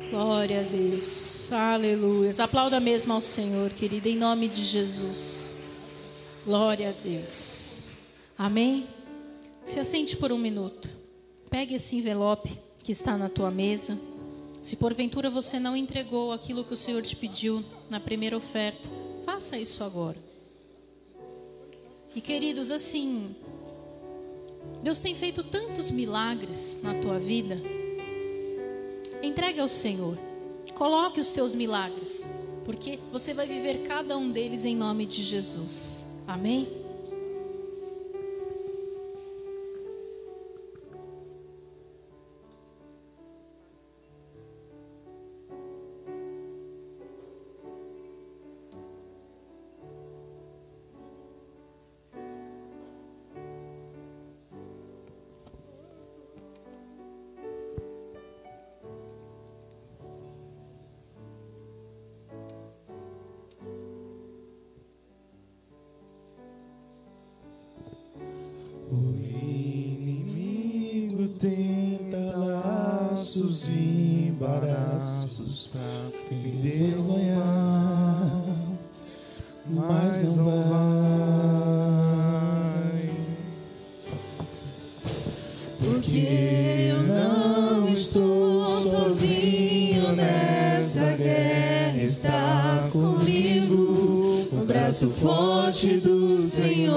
[0.10, 1.52] Glória a Deus.
[1.52, 2.32] Aleluia.
[2.38, 5.58] Aplauda mesmo ao Senhor, querida, em nome de Jesus.
[6.46, 7.92] Glória a Deus.
[8.38, 8.88] Amém?
[9.66, 10.90] Se assente por um minuto.
[11.50, 13.98] Pegue esse envelope que está na tua mesa.
[14.62, 18.88] Se porventura você não entregou aquilo que o Senhor te pediu na primeira oferta,
[19.26, 20.18] faça isso agora.
[22.16, 23.36] E queridos, assim,
[24.84, 27.60] Deus tem feito tantos milagres na tua vida.
[29.26, 30.18] Entregue ao Senhor.
[30.76, 32.30] Coloque os teus milagres,
[32.64, 36.06] porque você vai viver cada um deles em nome de Jesus.
[36.28, 36.85] Amém?
[95.84, 96.96] Do Senhor.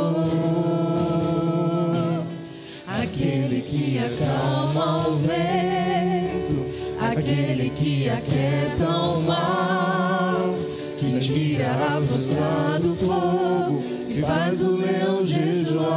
[2.87, 6.65] Aquele que acalma o vento,
[7.01, 10.55] aquele que aquieta o mar,
[10.97, 15.89] que tira a força do fogo e faz o leão jejuar.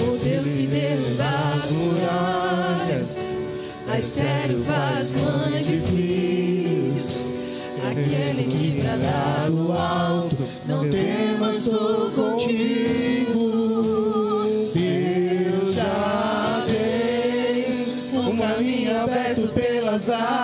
[0.00, 1.24] O Deus que derruba
[1.62, 3.34] as muralhas,
[3.90, 5.97] a estéreo faz mãe de filhos.
[8.04, 13.48] Aquele que brada do alto, não temas, estou contigo.
[14.72, 17.84] Deus já fez
[18.14, 20.37] um caminho aberto pelas águas,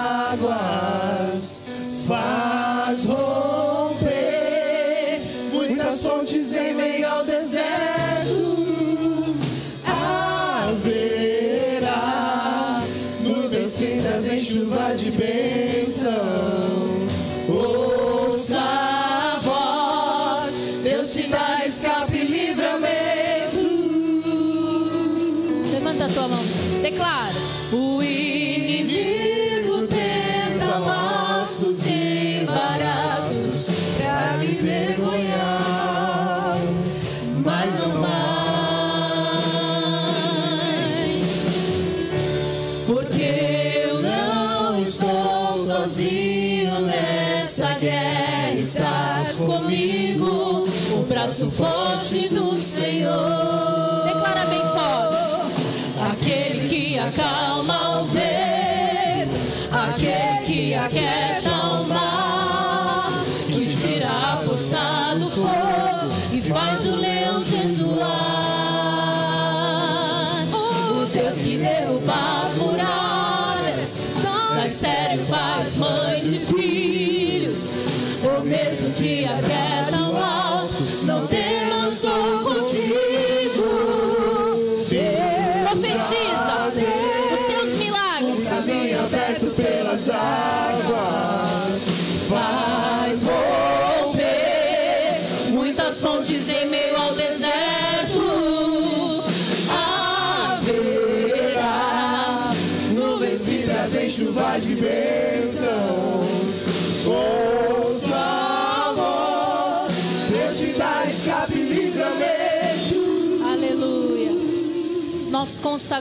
[78.55, 79.64] mesmo dia 10.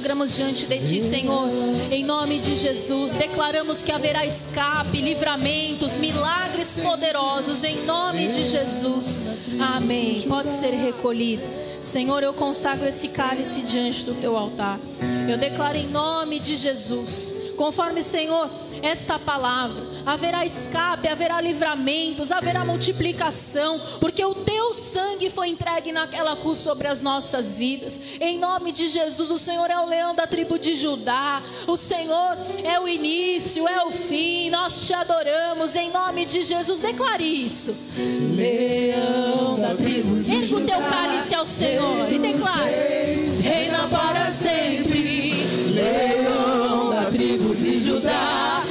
[0.03, 1.47] Consagramos diante de Ti, Senhor,
[1.89, 3.13] em nome de Jesus.
[3.13, 9.21] Declaramos que haverá escape, livramentos, milagres poderosos, em nome de Jesus.
[9.61, 10.23] Amém.
[10.23, 11.43] Pode ser recolhido.
[11.81, 14.77] Senhor, eu consagro esse cálice diante do Teu altar.
[15.29, 17.33] Eu declaro em nome de Jesus.
[17.55, 18.49] Conforme, Senhor,
[18.83, 26.35] esta palavra, haverá escape, haverá livramentos, haverá multiplicação, porque o teu sangue foi entregue naquela
[26.35, 27.99] cruz sobre as nossas vidas.
[28.19, 32.37] Em nome de Jesus, o Senhor é o leão da tribo de Judá, o Senhor
[32.63, 34.49] é o início, é o fim.
[34.49, 36.81] Nós te adoramos em nome de Jesus.
[36.81, 37.75] Declare isso.
[38.35, 42.71] Leão da tribo de Erga o teu Judá, cálice ao Senhor e declare.
[43.41, 45.33] reina para sempre.
[45.73, 48.62] Leão da tribo de Judá,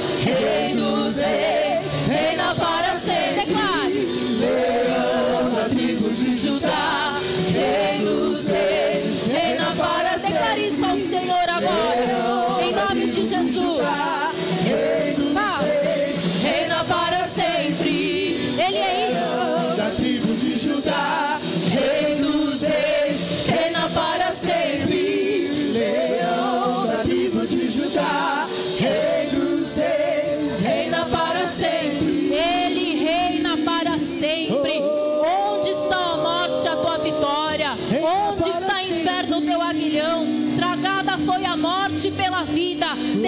[13.25, 14.12] Jesus.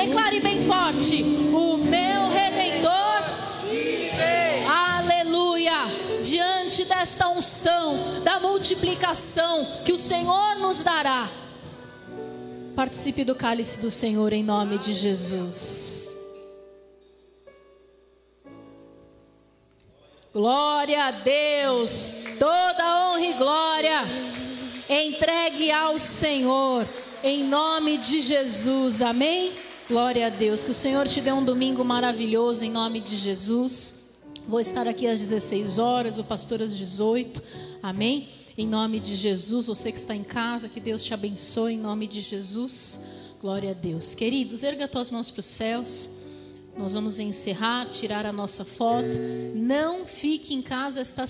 [0.05, 3.23] Declare bem forte: O meu redentor.
[4.69, 5.73] Aleluia!
[6.21, 11.27] Diante desta unção, da multiplicação que o Senhor nos dará,
[12.75, 16.15] participe do cálice do Senhor em nome de Jesus.
[20.31, 24.01] Glória a Deus, toda honra e glória.
[24.87, 26.85] Entregue ao Senhor,
[27.23, 29.01] em nome de Jesus.
[29.01, 29.65] Amém?
[29.87, 30.63] Glória a Deus.
[30.63, 34.15] Que o Senhor te dê um domingo maravilhoso, em nome de Jesus.
[34.47, 37.39] Vou estar aqui às 16 horas, o pastor às 18.
[37.83, 38.29] Amém?
[38.57, 42.07] Em nome de Jesus, você que está em casa, que Deus te abençoe em nome
[42.07, 42.99] de Jesus.
[43.39, 44.15] Glória a Deus.
[44.15, 46.09] Queridos, erga tuas mãos para os céus.
[46.75, 49.19] Nós vamos encerrar, tirar a nossa foto.
[49.53, 51.27] Não fique em casa esta